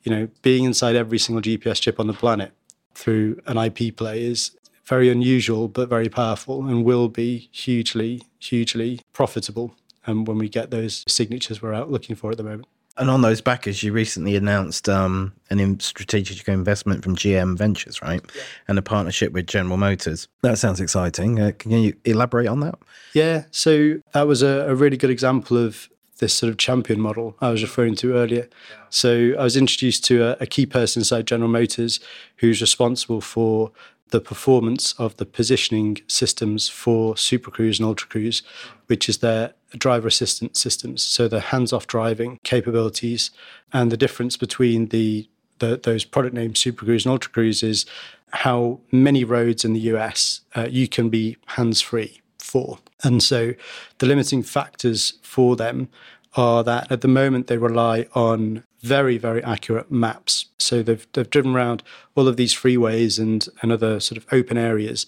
you 0.03 0.11
know, 0.11 0.27
being 0.41 0.65
inside 0.65 0.95
every 0.95 1.17
single 1.17 1.41
GPS 1.41 1.81
chip 1.81 1.99
on 1.99 2.07
the 2.07 2.13
planet 2.13 2.51
through 2.93 3.39
an 3.47 3.57
IP 3.57 3.95
play 3.95 4.23
is 4.23 4.51
very 4.91 5.09
unusual 5.09 5.69
but 5.69 5.87
very 5.87 6.09
powerful 6.09 6.67
and 6.67 6.83
will 6.83 7.07
be 7.07 7.47
hugely, 7.53 8.21
hugely 8.39 8.99
profitable 9.13 9.73
um, 10.05 10.25
when 10.25 10.37
we 10.37 10.49
get 10.49 10.69
those 10.69 11.05
signatures 11.07 11.61
we're 11.61 11.73
out 11.73 11.89
looking 11.89 12.13
for 12.13 12.29
at 12.29 12.35
the 12.35 12.43
moment. 12.43 12.67
And 12.97 13.09
on 13.09 13.21
those 13.21 13.39
backers, 13.39 13.83
you 13.83 13.93
recently 13.93 14.35
announced 14.35 14.89
um, 14.89 15.31
an 15.49 15.79
strategic 15.79 16.45
investment 16.49 17.05
from 17.05 17.15
GM 17.15 17.57
Ventures, 17.57 18.01
right? 18.01 18.21
Yeah. 18.35 18.41
And 18.67 18.77
a 18.77 18.81
partnership 18.81 19.31
with 19.31 19.47
General 19.47 19.77
Motors. 19.77 20.27
That 20.41 20.57
sounds 20.57 20.81
exciting. 20.81 21.39
Uh, 21.39 21.53
can 21.57 21.71
you 21.71 21.95
elaborate 22.03 22.47
on 22.47 22.59
that? 22.59 22.75
Yeah. 23.13 23.45
So 23.51 24.01
that 24.11 24.27
was 24.27 24.43
a, 24.43 24.65
a, 24.67 24.75
really 24.75 24.97
good 24.97 25.09
example 25.09 25.57
of 25.57 25.89
this 26.17 26.33
sort 26.33 26.49
of 26.49 26.57
champion 26.57 26.99
model 26.99 27.37
I 27.39 27.49
was 27.49 27.61
referring 27.61 27.95
to 27.95 28.13
earlier. 28.15 28.49
Yeah. 28.69 28.75
So 28.89 29.35
I 29.39 29.43
was 29.43 29.55
introduced 29.55 30.03
to 30.05 30.21
a, 30.21 30.37
a 30.41 30.45
key 30.45 30.65
person 30.65 30.99
inside 30.99 31.27
General 31.27 31.49
Motors 31.49 32.01
who's 32.35 32.59
responsible 32.59 33.21
for 33.21 33.71
the 34.11 34.21
performance 34.21 34.93
of 34.93 35.17
the 35.17 35.25
positioning 35.25 35.97
systems 36.07 36.69
for 36.69 37.17
Super 37.17 37.51
Cruise 37.51 37.79
and 37.79 37.87
Ultra 37.87 38.07
Cruise, 38.07 38.43
which 38.87 39.09
is 39.09 39.17
their 39.17 39.53
driver 39.77 40.07
assistance 40.07 40.61
systems. 40.61 41.01
So 41.01 41.27
the 41.27 41.39
hands-off 41.39 41.87
driving 41.87 42.39
capabilities 42.43 43.31
and 43.73 43.91
the 43.91 43.97
difference 43.97 44.37
between 44.37 44.87
the, 44.87 45.27
the 45.59 45.79
those 45.81 46.05
product 46.05 46.35
names 46.35 46.59
Super 46.59 46.85
Cruise 46.85 47.05
and 47.05 47.11
Ultra 47.11 47.31
Cruise 47.31 47.63
is 47.63 47.85
how 48.33 48.79
many 48.91 49.23
roads 49.23 49.65
in 49.65 49.73
the 49.73 49.79
US 49.91 50.41
uh, 50.55 50.67
you 50.69 50.87
can 50.87 51.09
be 51.09 51.37
hands-free 51.47 52.21
for. 52.39 52.79
And 53.03 53.23
so 53.23 53.53
the 53.97 54.05
limiting 54.05 54.43
factors 54.43 55.13
for 55.21 55.55
them 55.55 55.89
are 56.35 56.63
that 56.63 56.91
at 56.91 57.01
the 57.01 57.07
moment 57.07 57.47
they 57.47 57.57
rely 57.57 58.07
on 58.13 58.63
very, 58.81 59.17
very 59.17 59.43
accurate 59.43 59.91
maps. 59.91 60.47
So 60.57 60.81
they've, 60.81 61.05
they've 61.13 61.29
driven 61.29 61.53
around 61.53 61.83
all 62.15 62.27
of 62.27 62.37
these 62.37 62.53
freeways 62.53 63.19
and, 63.19 63.47
and 63.61 63.71
other 63.71 63.99
sort 63.99 64.17
of 64.17 64.25
open 64.31 64.57
areas 64.57 65.05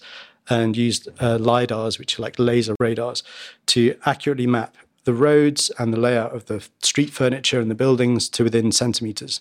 and 0.48 0.76
used 0.76 1.08
uh, 1.20 1.38
LIDARs, 1.38 1.98
which 1.98 2.18
are 2.18 2.22
like 2.22 2.38
laser 2.38 2.74
radars, 2.78 3.22
to 3.66 3.96
accurately 4.04 4.46
map 4.46 4.76
the 5.04 5.14
roads 5.14 5.70
and 5.78 5.92
the 5.92 6.00
layout 6.00 6.34
of 6.34 6.46
the 6.46 6.66
street 6.82 7.10
furniture 7.10 7.60
and 7.60 7.70
the 7.70 7.74
buildings 7.74 8.28
to 8.28 8.44
within 8.44 8.70
centimeters. 8.72 9.40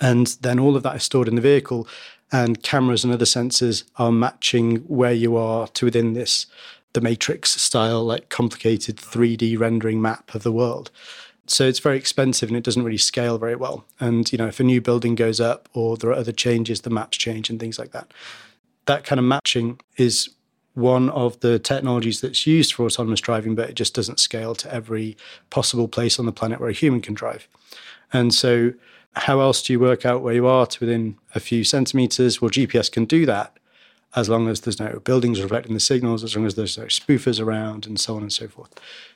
And 0.00 0.26
then 0.40 0.58
all 0.58 0.76
of 0.76 0.82
that 0.82 0.96
is 0.96 1.02
stored 1.02 1.28
in 1.28 1.34
the 1.34 1.40
vehicle, 1.40 1.86
and 2.32 2.62
cameras 2.62 3.04
and 3.04 3.12
other 3.12 3.24
sensors 3.24 3.84
are 3.96 4.10
matching 4.10 4.78
where 4.78 5.12
you 5.12 5.36
are 5.36 5.68
to 5.68 5.84
within 5.84 6.14
this 6.14 6.46
the 6.94 7.00
matrix 7.00 7.50
style 7.60 8.02
like 8.02 8.30
complicated 8.30 8.96
3D 8.96 9.58
rendering 9.58 10.00
map 10.00 10.34
of 10.34 10.42
the 10.42 10.52
world. 10.52 10.90
So 11.46 11.66
it's 11.66 11.80
very 11.80 11.98
expensive 11.98 12.48
and 12.48 12.56
it 12.56 12.64
doesn't 12.64 12.84
really 12.84 12.96
scale 12.96 13.36
very 13.36 13.56
well. 13.56 13.84
And 14.00 14.30
you 14.32 14.38
know, 14.38 14.46
if 14.46 14.60
a 14.60 14.64
new 14.64 14.80
building 14.80 15.14
goes 15.14 15.40
up 15.40 15.68
or 15.74 15.96
there 15.96 16.10
are 16.10 16.14
other 16.14 16.32
changes, 16.32 16.80
the 16.80 16.90
maps 16.90 17.18
change 17.18 17.50
and 17.50 17.60
things 17.60 17.78
like 17.78 17.92
that. 17.92 18.12
That 18.86 19.04
kind 19.04 19.18
of 19.18 19.24
matching 19.24 19.80
is 19.96 20.30
one 20.74 21.10
of 21.10 21.38
the 21.40 21.58
technologies 21.58 22.20
that's 22.20 22.46
used 22.46 22.74
for 22.74 22.86
autonomous 22.86 23.20
driving, 23.20 23.54
but 23.54 23.68
it 23.68 23.74
just 23.74 23.94
doesn't 23.94 24.18
scale 24.18 24.54
to 24.56 24.72
every 24.72 25.16
possible 25.50 25.88
place 25.88 26.18
on 26.18 26.26
the 26.26 26.32
planet 26.32 26.60
where 26.60 26.70
a 26.70 26.74
human 26.74 27.00
can 27.00 27.14
drive. 27.14 27.46
And 28.12 28.32
so, 28.34 28.72
how 29.16 29.40
else 29.40 29.62
do 29.62 29.72
you 29.72 29.78
work 29.78 30.04
out 30.04 30.22
where 30.22 30.34
you 30.34 30.46
are 30.46 30.66
to 30.66 30.80
within 30.80 31.16
a 31.34 31.40
few 31.40 31.62
centimeters? 31.62 32.42
Well, 32.42 32.50
GPS 32.50 32.90
can 32.90 33.04
do 33.04 33.24
that 33.26 33.56
as 34.16 34.28
long 34.28 34.48
as 34.48 34.60
there's 34.60 34.78
no 34.78 35.00
buildings 35.04 35.42
reflecting 35.42 35.74
the 35.74 35.80
signals, 35.80 36.22
as 36.22 36.36
long 36.36 36.46
as 36.46 36.54
there's 36.54 36.78
no 36.78 36.84
spoofers 36.84 37.40
around, 37.40 37.86
and 37.86 37.98
so 37.98 38.16
on 38.16 38.22
and 38.22 38.32
so 38.32 38.46
forth. 38.46 38.72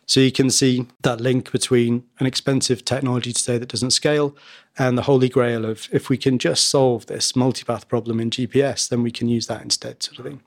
So 0.06 0.20
you 0.20 0.32
can 0.32 0.50
see 0.50 0.86
that 1.02 1.20
link 1.20 1.52
between 1.52 2.04
an 2.18 2.26
expensive 2.26 2.84
technology 2.84 3.32
today 3.32 3.58
that 3.58 3.68
doesn't 3.68 3.90
scale 3.90 4.34
and 4.78 4.96
the 4.96 5.02
holy 5.02 5.28
grail 5.28 5.64
of 5.64 5.88
if 5.92 6.08
we 6.08 6.16
can 6.16 6.38
just 6.38 6.68
solve 6.68 7.06
this 7.06 7.32
multipath 7.32 7.88
problem 7.88 8.20
in 8.20 8.30
GPS, 8.30 8.88
then 8.88 9.02
we 9.02 9.10
can 9.10 9.28
use 9.28 9.46
that 9.46 9.62
instead, 9.62 10.02
sort 10.02 10.18
of 10.18 10.24
thing. 10.24 10.40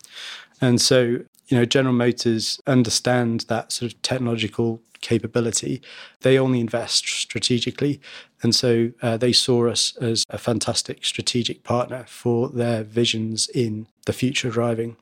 And 0.59 0.81
so, 0.81 1.01
you 1.47 1.57
know, 1.57 1.65
General 1.65 1.93
Motors 1.93 2.61
understand 2.65 3.41
that 3.49 3.71
sort 3.71 3.91
of 3.91 4.01
technological 4.01 4.81
capability. 5.01 5.81
They 6.21 6.37
only 6.39 6.59
invest 6.59 7.07
strategically. 7.07 7.99
And 8.43 8.55
so 8.55 8.91
uh, 9.01 9.17
they 9.17 9.33
saw 9.33 9.67
us 9.67 9.95
as 9.97 10.25
a 10.29 10.37
fantastic 10.37 11.05
strategic 11.05 11.63
partner 11.63 12.05
for 12.07 12.49
their 12.49 12.83
visions 12.83 13.49
in 13.49 13.87
the 14.05 14.13
future 14.13 14.49
driving. 14.49 14.97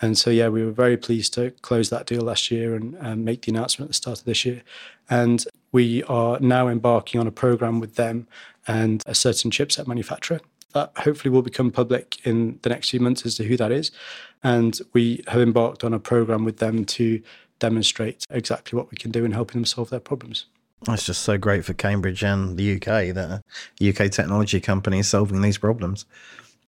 And 0.00 0.18
so, 0.18 0.30
yeah, 0.30 0.48
we 0.48 0.64
were 0.64 0.72
very 0.72 0.96
pleased 0.96 1.34
to 1.34 1.50
close 1.62 1.90
that 1.90 2.06
deal 2.06 2.22
last 2.22 2.50
year 2.50 2.74
and 2.74 2.96
um, 3.00 3.24
make 3.24 3.42
the 3.42 3.52
announcement 3.52 3.88
at 3.88 3.90
the 3.90 3.94
start 3.94 4.18
of 4.20 4.24
this 4.24 4.44
year. 4.44 4.62
And 5.08 5.44
we 5.72 6.02
are 6.04 6.38
now 6.40 6.68
embarking 6.68 7.20
on 7.20 7.26
a 7.26 7.32
program 7.32 7.80
with 7.80 7.94
them 7.94 8.26
and 8.66 9.02
a 9.06 9.14
certain 9.14 9.50
chipset 9.50 9.86
manufacturer 9.86 10.40
that 10.74 10.92
hopefully 10.98 11.30
will 11.30 11.42
become 11.42 11.70
public 11.70 12.18
in 12.26 12.58
the 12.62 12.68
next 12.68 12.90
few 12.90 13.00
months 13.00 13.24
as 13.24 13.36
to 13.36 13.44
who 13.44 13.56
that 13.56 13.72
is. 13.72 13.90
And 14.42 14.78
we 14.92 15.24
have 15.28 15.40
embarked 15.40 15.84
on 15.84 15.94
a 15.94 16.00
program 16.00 16.44
with 16.44 16.58
them 16.58 16.84
to 16.84 17.22
demonstrate 17.58 18.24
exactly 18.30 18.76
what 18.76 18.90
we 18.90 18.96
can 18.96 19.10
do 19.10 19.24
in 19.24 19.32
helping 19.32 19.60
them 19.60 19.64
solve 19.64 19.90
their 19.90 20.00
problems. 20.00 20.46
That's 20.82 21.06
just 21.06 21.22
so 21.22 21.38
great 21.38 21.64
for 21.64 21.72
Cambridge 21.72 22.22
and 22.22 22.56
the 22.56 22.76
UK 22.76 23.14
that 23.14 23.42
a 23.80 23.88
UK 23.88 24.10
technology 24.10 24.60
company 24.60 24.98
is 24.98 25.08
solving 25.08 25.40
these 25.40 25.58
problems. 25.58 26.04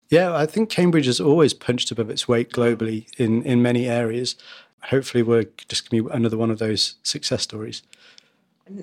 Yeah, 0.08 0.34
I 0.34 0.46
think 0.46 0.70
Cambridge 0.70 1.06
has 1.06 1.20
always 1.20 1.52
punched 1.52 1.90
above 1.90 2.10
its 2.10 2.28
weight 2.28 2.50
globally 2.52 3.06
in, 3.18 3.42
in 3.42 3.60
many 3.60 3.86
areas. 3.86 4.36
Hopefully, 4.84 5.22
we're 5.22 5.46
just 5.68 5.90
going 5.90 6.04
to 6.04 6.08
be 6.08 6.16
another 6.16 6.38
one 6.38 6.50
of 6.50 6.58
those 6.58 6.94
success 7.02 7.42
stories. 7.42 7.82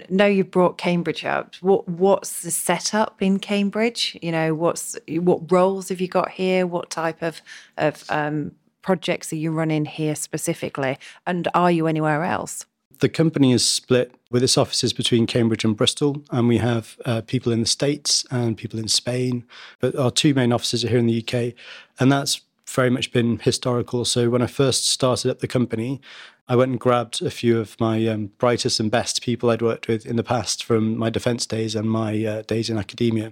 Know 0.10 0.26
you've 0.26 0.52
brought 0.52 0.78
Cambridge 0.78 1.26
up. 1.26 1.56
What 1.56 1.88
what's 1.88 2.42
the 2.42 2.52
setup 2.52 3.22
in 3.22 3.40
Cambridge? 3.40 4.18
You 4.22 4.32
know, 4.32 4.54
what's 4.54 4.98
what 5.08 5.52
roles 5.52 5.90
have 5.90 6.00
you 6.00 6.08
got 6.08 6.32
here? 6.32 6.66
What 6.66 6.90
type 6.90 7.22
of 7.22 7.42
of 7.78 8.06
um, 8.10 8.54
projects 8.84 9.34
are 9.34 9.38
you 9.38 9.52
running 9.52 9.86
here 9.86 10.16
specifically? 10.16 10.98
And 11.26 11.48
are 11.56 11.72
you 11.72 11.88
anywhere 11.88 12.24
else? 12.24 12.68
The 13.00 13.10
company 13.10 13.52
is 13.52 13.66
split 13.66 14.14
with 14.30 14.44
its 14.44 14.58
offices 14.58 14.94
between 14.94 15.26
Cambridge 15.26 15.66
and 15.66 15.76
Bristol, 15.76 16.24
and 16.32 16.48
we 16.48 16.58
have 16.60 16.98
uh, 17.06 17.22
people 17.22 17.52
in 17.52 17.60
the 17.60 17.66
States 17.66 18.26
and 18.30 18.56
people 18.56 18.80
in 18.80 18.88
Spain. 18.88 19.46
But 19.80 19.96
our 19.96 20.12
two 20.12 20.34
main 20.34 20.54
offices 20.54 20.86
are 20.86 20.90
here 20.90 21.00
in 21.00 21.08
the 21.08 21.20
UK, 21.26 21.54
and 22.00 22.12
that's 22.12 22.42
very 22.68 22.90
much 22.90 23.12
been 23.12 23.40
historical. 23.40 24.06
So 24.06 24.30
when 24.30 24.42
I 24.42 24.48
first 24.48 24.88
started 24.88 25.30
up 25.30 25.40
the 25.40 25.48
company, 25.48 26.02
I 26.48 26.56
went 26.56 26.72
and 26.72 26.80
grabbed 26.80 27.22
a 27.22 27.32
few 27.32 27.60
of 27.60 27.80
my 27.80 28.06
um, 28.08 28.32
brightest 28.38 28.80
and 28.80 28.92
best 28.92 29.22
people 29.22 29.50
I'd 29.50 29.62
worked 29.62 29.88
with 29.88 30.06
in 30.06 30.18
the 30.18 30.24
past 30.24 30.64
from 30.64 30.98
my 30.98 31.10
defence 31.10 31.46
days 31.46 31.74
and 31.76 31.90
my 31.90 32.26
uh, 32.26 32.42
days 32.42 32.70
in 32.70 32.78
academia. 32.78 33.32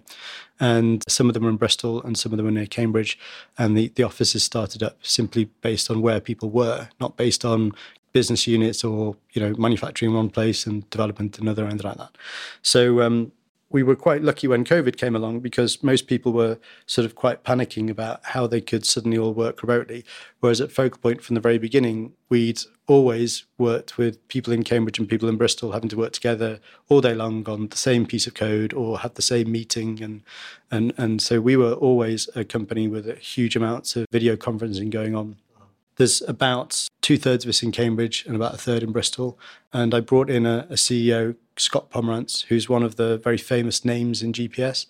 And 0.60 1.04
some 1.10 1.28
of 1.28 1.34
them 1.34 1.44
were 1.44 1.50
in 1.50 1.58
Bristol 1.58 2.02
and 2.04 2.18
some 2.18 2.32
of 2.32 2.38
them 2.38 2.46
were 2.46 2.52
near 2.52 2.68
Cambridge. 2.68 3.20
And 3.58 3.78
the, 3.78 3.90
the 3.96 4.04
offices 4.04 4.44
started 4.44 4.82
up 4.82 4.98
simply 5.02 5.46
based 5.62 5.92
on 5.92 6.02
where 6.02 6.22
people 6.22 6.50
were, 6.50 6.88
not 7.00 7.18
based 7.18 7.44
on 7.44 7.74
business 8.14 8.46
units 8.46 8.84
or 8.84 9.16
you 9.32 9.42
know 9.42 9.56
manufacturing 9.58 10.12
in 10.12 10.18
one 10.18 10.30
place 10.30 10.66
and 10.66 10.90
development 10.90 11.40
another 11.40 11.66
and 11.66 11.84
like 11.84 11.98
that. 11.98 12.18
So 12.62 13.02
um, 13.02 13.32
we 13.72 13.84
were 13.84 13.96
quite 13.96 14.22
lucky 14.22 14.48
when 14.48 14.66
COVID 14.66 14.98
came 14.98 15.16
along 15.16 15.40
because 15.40 15.82
most 15.84 16.08
people 16.08 16.34
were 16.34 16.58
sort 16.86 17.06
of 17.06 17.16
quite 17.16 17.44
panicking 17.44 17.90
about 17.90 18.20
how 18.24 18.48
they 18.48 18.62
could 18.62 18.86
suddenly 18.86 19.18
all 19.18 19.34
work 19.34 19.64
remotely. 19.64 20.04
Whereas 20.40 20.62
at 20.62 20.70
FocalPoint 20.70 21.22
from 21.22 21.36
the 21.36 21.42
very 21.42 21.58
beginning, 21.58 22.14
we'd 22.30 22.60
always 22.88 23.46
worked 23.58 23.98
with 23.98 24.28
people 24.28 24.52
in 24.52 24.64
Cambridge 24.64 25.00
and 25.00 25.08
people 25.08 25.30
in 25.30 25.38
Bristol 25.38 25.72
having 25.72 25.90
to 25.90 25.98
work 25.98 26.12
together 26.14 26.60
all 26.90 27.02
day 27.02 27.14
long 27.14 27.48
on 27.48 27.70
the 27.70 27.78
same 27.78 28.06
piece 28.06 28.28
of 28.28 28.34
code 28.34 28.74
or 28.74 29.00
have 29.00 29.14
the 29.14 29.22
same 29.22 29.52
meeting 29.52 30.02
and 30.04 30.22
and 30.70 30.94
and 30.98 31.22
so 31.22 31.40
we 31.40 31.56
were 31.56 31.74
always 31.74 32.30
a 32.36 32.44
company 32.44 32.88
with 32.88 33.08
a 33.08 33.16
huge 33.16 33.56
amounts 33.56 33.96
of 33.96 34.06
video 34.12 34.36
conferencing 34.36 34.90
going 34.90 35.16
on. 35.16 35.38
There's 36.02 36.24
about 36.24 36.88
two 37.02 37.16
thirds 37.16 37.46
of 37.46 37.50
us 37.50 37.62
in 37.62 37.72
Cambridge 37.72 38.26
and 38.26 38.36
about 38.36 38.56
a 38.56 38.58
third 38.58 38.82
in 38.82 38.92
Bristol. 38.92 39.38
And 39.72 39.94
I 39.94 40.00
brought 40.00 40.32
in 40.32 40.48
a, 40.48 40.66
a 40.68 40.74
CEO, 40.74 41.36
Scott 41.58 41.92
Pomerantz, 41.92 42.46
who's 42.46 42.68
one 42.68 42.82
of 42.82 42.96
the 42.96 43.20
very 43.20 43.38
famous 43.38 43.86
names 43.86 44.24
in 44.24 44.34
GPS. 44.34 44.88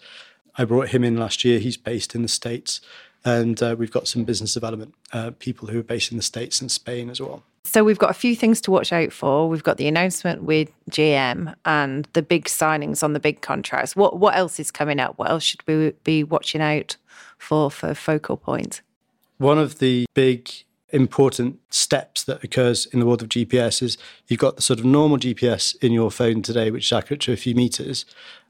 I 0.58 0.64
brought 0.64 0.88
him 0.88 1.04
in 1.04 1.18
last 1.18 1.44
year. 1.44 1.60
He's 1.60 1.76
based 1.76 2.16
in 2.16 2.22
the 2.22 2.30
States. 2.30 2.80
And 3.26 3.62
uh, 3.62 3.76
we've 3.78 3.92
got 3.92 4.08
some 4.08 4.24
business 4.24 4.54
development 4.54 4.96
uh, 5.12 5.32
people 5.38 5.68
who 5.68 5.82
are 5.82 5.84
based 5.84 6.12
in 6.12 6.18
the 6.18 6.24
States 6.24 6.62
and 6.62 6.72
Spain 6.72 7.10
as 7.10 7.20
well. 7.20 7.44
So 7.66 7.84
we've 7.84 8.00
got 8.00 8.12
a 8.12 8.14
few 8.14 8.34
things 8.34 8.62
to 8.62 8.72
watch 8.72 8.94
out 8.94 9.12
for. 9.12 9.50
We've 9.50 9.64
got 9.64 9.76
the 9.76 9.90
announcement 9.90 10.44
with 10.44 10.72
GM 10.92 11.54
and 11.66 12.08
the 12.14 12.22
big 12.22 12.46
signings 12.46 13.04
on 13.04 13.12
the 13.12 13.20
big 13.20 13.42
contracts. 13.42 13.98
What 13.98 14.18
what 14.18 14.38
else 14.38 14.62
is 14.62 14.72
coming 14.72 15.02
up? 15.02 15.18
What 15.18 15.30
else 15.30 15.44
should 15.44 15.68
we 15.68 15.92
be 16.06 16.24
watching 16.24 16.62
out 16.62 16.96
for 17.38 17.70
for 17.70 17.90
FocalPoint? 17.90 18.80
One 19.40 19.58
of 19.58 19.80
the 19.80 20.06
big 20.14 20.50
important 20.92 21.60
steps 21.74 22.24
that 22.24 22.44
occurs 22.44 22.86
in 22.88 23.00
the 23.00 23.06
world 23.06 23.22
of 23.22 23.30
GPS 23.30 23.82
is 23.82 23.98
you've 24.28 24.40
got 24.40 24.56
the 24.56 24.62
sort 24.62 24.80
of 24.80 24.86
normal 24.86 25.18
GPS 25.18 25.76
in 25.82 25.92
your 25.92 26.12
phone 26.12 26.42
today, 26.42 26.72
which 26.72 26.88
is 26.88 26.94
accurate 26.94 27.22
to 27.22 27.34
a 27.34 27.38
few 27.38 27.56
meters, 27.56 28.06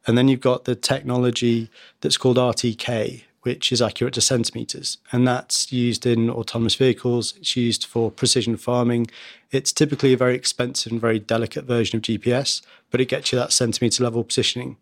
and 0.07 0.17
then 0.17 0.27
you've 0.27 0.41
got 0.41 0.65
the 0.65 0.75
technology 0.75 1.69
that's 2.01 2.17
called 2.17 2.37
RTK, 2.37 3.23
which 3.43 3.71
is 3.71 3.81
accurate 3.81 4.13
to 4.15 4.21
centimeters, 4.21 4.97
and 5.11 5.27
that's 5.27 5.71
used 5.71 6.05
in 6.05 6.29
autonomous 6.29 6.75
vehicles. 6.75 7.33
It's 7.37 7.55
used 7.55 7.85
for 7.85 8.11
precision 8.11 8.57
farming. 8.57 9.07
It's 9.51 9.71
typically 9.71 10.13
a 10.13 10.17
very 10.17 10.35
expensive 10.35 10.91
and 10.91 11.01
very 11.01 11.19
delicate 11.19 11.65
version 11.65 11.97
of 11.97 12.03
GPS, 12.03 12.61
but 12.89 13.01
it 13.01 13.05
gets 13.05 13.31
you 13.31 13.39
that 13.39 13.51
centimeter 13.51 14.03
level 14.03 14.23
positioning. 14.23 14.77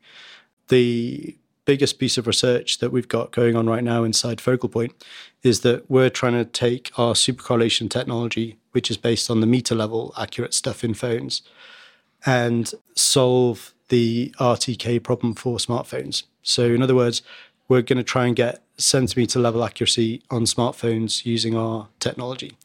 The 0.67 1.35
biggest 1.69 1.99
piece 1.99 2.17
of 2.17 2.25
research 2.25 2.79
that 2.79 2.91
we've 2.91 3.07
got 3.07 3.29
going 3.29 3.55
on 3.55 3.69
right 3.69 3.83
now 3.83 4.03
inside 4.03 4.39
FocalPoint 4.39 4.91
is 5.43 5.59
that 5.59 5.87
we're 5.87 6.09
trying 6.09 6.33
to 6.33 6.43
take 6.43 6.89
our 6.97 7.13
supercorrelation 7.13 7.87
technology, 7.87 8.57
which 8.71 8.89
is 8.89 8.97
based 8.97 9.29
on 9.29 9.39
the 9.39 9.45
meter 9.45 9.75
level 9.75 10.11
accurate 10.17 10.55
stuff 10.55 10.83
in 10.83 10.95
phones, 10.95 11.43
and 12.25 12.73
solve 12.95 13.75
the 13.89 14.33
RTK 14.39 15.03
problem 15.03 15.35
for 15.35 15.57
smartphones. 15.57 16.23
So, 16.41 16.63
in 16.63 16.81
other 16.81 16.95
words, 16.95 17.21
we're 17.67 17.83
going 17.83 17.97
to 17.97 18.03
try 18.03 18.25
and 18.25 18.35
get 18.35 18.63
centimeter 18.77 19.37
level 19.37 19.63
accuracy 19.63 20.23
on 20.31 20.45
smartphones 20.45 21.23
using 21.23 21.55
our 21.55 21.89
technology, 21.99 22.57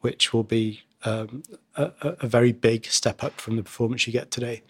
which 0.00 0.32
will 0.32 0.42
be 0.42 0.82
um, 1.04 1.44
a, 1.76 1.92
a, 2.00 2.26
very 2.26 2.50
big 2.50 2.86
step 2.86 3.22
up 3.22 3.40
from 3.40 3.54
the 3.54 3.62
performance 3.62 4.04
you 4.08 4.12
get 4.12 4.32
today. 4.32 4.62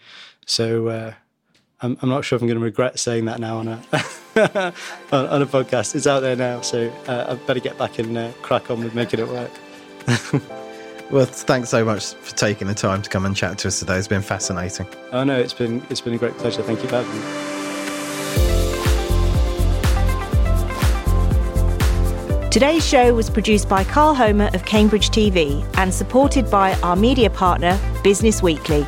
So, 0.45 0.89
uh, 0.89 1.13
I'm, 1.81 1.97
I'm 2.01 2.09
not 2.09 2.25
sure 2.25 2.35
if 2.35 2.41
I'm 2.41 2.47
going 2.47 2.59
to 2.59 2.63
regret 2.63 2.99
saying 2.99 3.25
that 3.25 3.39
now 3.39 3.57
on 3.57 3.67
a 3.69 3.81
on, 5.13 5.27
on, 5.27 5.41
a 5.41 5.45
podcast. 5.45 5.95
It's 5.95 6.07
out 6.07 6.19
there 6.19 6.35
now, 6.35 6.61
so 6.61 6.91
uh, 7.07 7.25
I 7.29 7.35
better 7.45 7.61
get 7.61 7.77
back 7.77 7.99
and 7.99 8.17
uh, 8.17 8.31
crack 8.41 8.69
on 8.69 8.83
with 8.83 8.93
making 8.93 9.21
it 9.21 9.27
work. 9.27 9.51
well, 11.11 11.25
thanks 11.25 11.69
so 11.69 11.85
much 11.85 12.13
for 12.15 12.35
taking 12.35 12.67
the 12.67 12.73
time 12.73 13.01
to 13.01 13.09
come 13.09 13.25
and 13.25 13.35
chat 13.35 13.57
to 13.59 13.69
us 13.69 13.79
today. 13.79 13.97
It's 13.97 14.09
been 14.09 14.21
fascinating. 14.21 14.87
Oh 15.13 15.23
no, 15.23 15.39
it's 15.39 15.53
been 15.53 15.81
it's 15.89 16.01
been 16.01 16.13
a 16.13 16.17
great 16.17 16.37
pleasure. 16.37 16.63
Thank 16.63 16.83
you 16.83 16.89
for 16.89 17.01
having 17.01 17.17
me. 17.17 17.49
Today's 22.49 22.85
show 22.85 23.13
was 23.13 23.29
produced 23.29 23.69
by 23.69 23.85
Carl 23.85 24.15
Homer 24.15 24.49
of 24.53 24.65
Cambridge 24.65 25.11
TV 25.11 25.65
and 25.77 25.93
supported 25.93 26.49
by 26.49 26.73
our 26.81 26.95
media 26.95 27.29
partner, 27.29 27.79
Business 28.03 28.41
Weekly. 28.41 28.85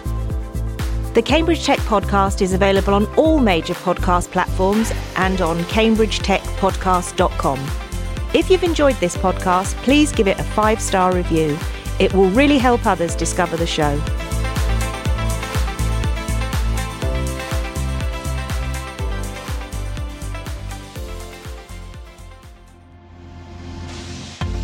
The 1.13 1.21
Cambridge 1.21 1.65
Tech 1.65 1.80
Podcast 1.80 2.41
is 2.41 2.54
available 2.54 2.93
on 2.93 3.06
all 3.15 3.38
major 3.38 3.74
podcast 3.74 4.32
platforms 4.32 4.93
and 5.17 5.41
on 5.41 5.58
cambridgetechpodcast.com. 5.63 7.60
If 8.34 8.50
you've 8.50 8.63
enjoyed 8.63 8.95
this 8.95 9.17
podcast, 9.17 9.74
please 9.84 10.13
give 10.13 10.30
it 10.30 10.39
a 10.39 10.43
five 10.43 10.82
star 10.82 11.13
review. 11.13 11.60
It 12.00 12.13
will 12.13 12.30
really 12.30 12.58
help 12.58 12.86
others 12.86 13.13
discover 13.13 13.58
the 13.58 13.67
show. 13.67 14.00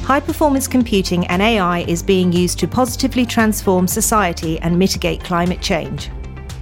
High 0.06 0.22
performance 0.22 0.70
computing 0.70 1.28
and 1.28 1.42
AI 1.42 1.80
is 1.80 2.02
being 2.02 2.32
used 2.32 2.58
to 2.60 2.70
positively 2.70 3.26
transform 3.26 3.86
society 3.86 4.58
and 4.62 4.80
mitigate 4.80 5.22
climate 5.22 5.60
change. 5.62 6.10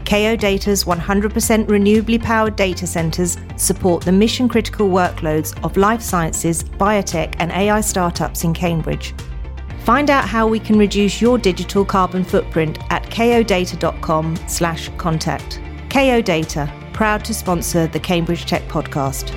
Kao 0.05 0.35
Data's 0.35 0.83
100% 0.83 1.65
renewably 1.65 2.21
powered 2.21 2.55
data 2.55 2.85
centres 2.85 3.37
support 3.57 4.03
the 4.03 4.11
mission 4.11 4.47
critical 4.47 4.87
workloads 4.89 5.57
of 5.63 5.75
life 5.77 6.01
sciences, 6.01 6.63
biotech, 6.63 7.33
and 7.39 7.51
AI 7.51 7.81
startups 7.81 8.43
in 8.43 8.53
Cambridge. 8.53 9.15
Find 9.83 10.11
out 10.11 10.25
how 10.25 10.47
we 10.47 10.59
can 10.59 10.77
reduce 10.77 11.21
your 11.21 11.37
digital 11.37 11.83
carbon 11.83 12.23
footprint 12.23 12.77
at 12.91 13.03
kaodata.com/contact. 13.03 15.59
Kao 15.89 16.21
Data, 16.21 16.71
proud 16.93 17.25
to 17.25 17.33
sponsor 17.33 17.87
the 17.87 17.99
Cambridge 17.99 18.45
Tech 18.45 18.67
podcast. 18.67 19.33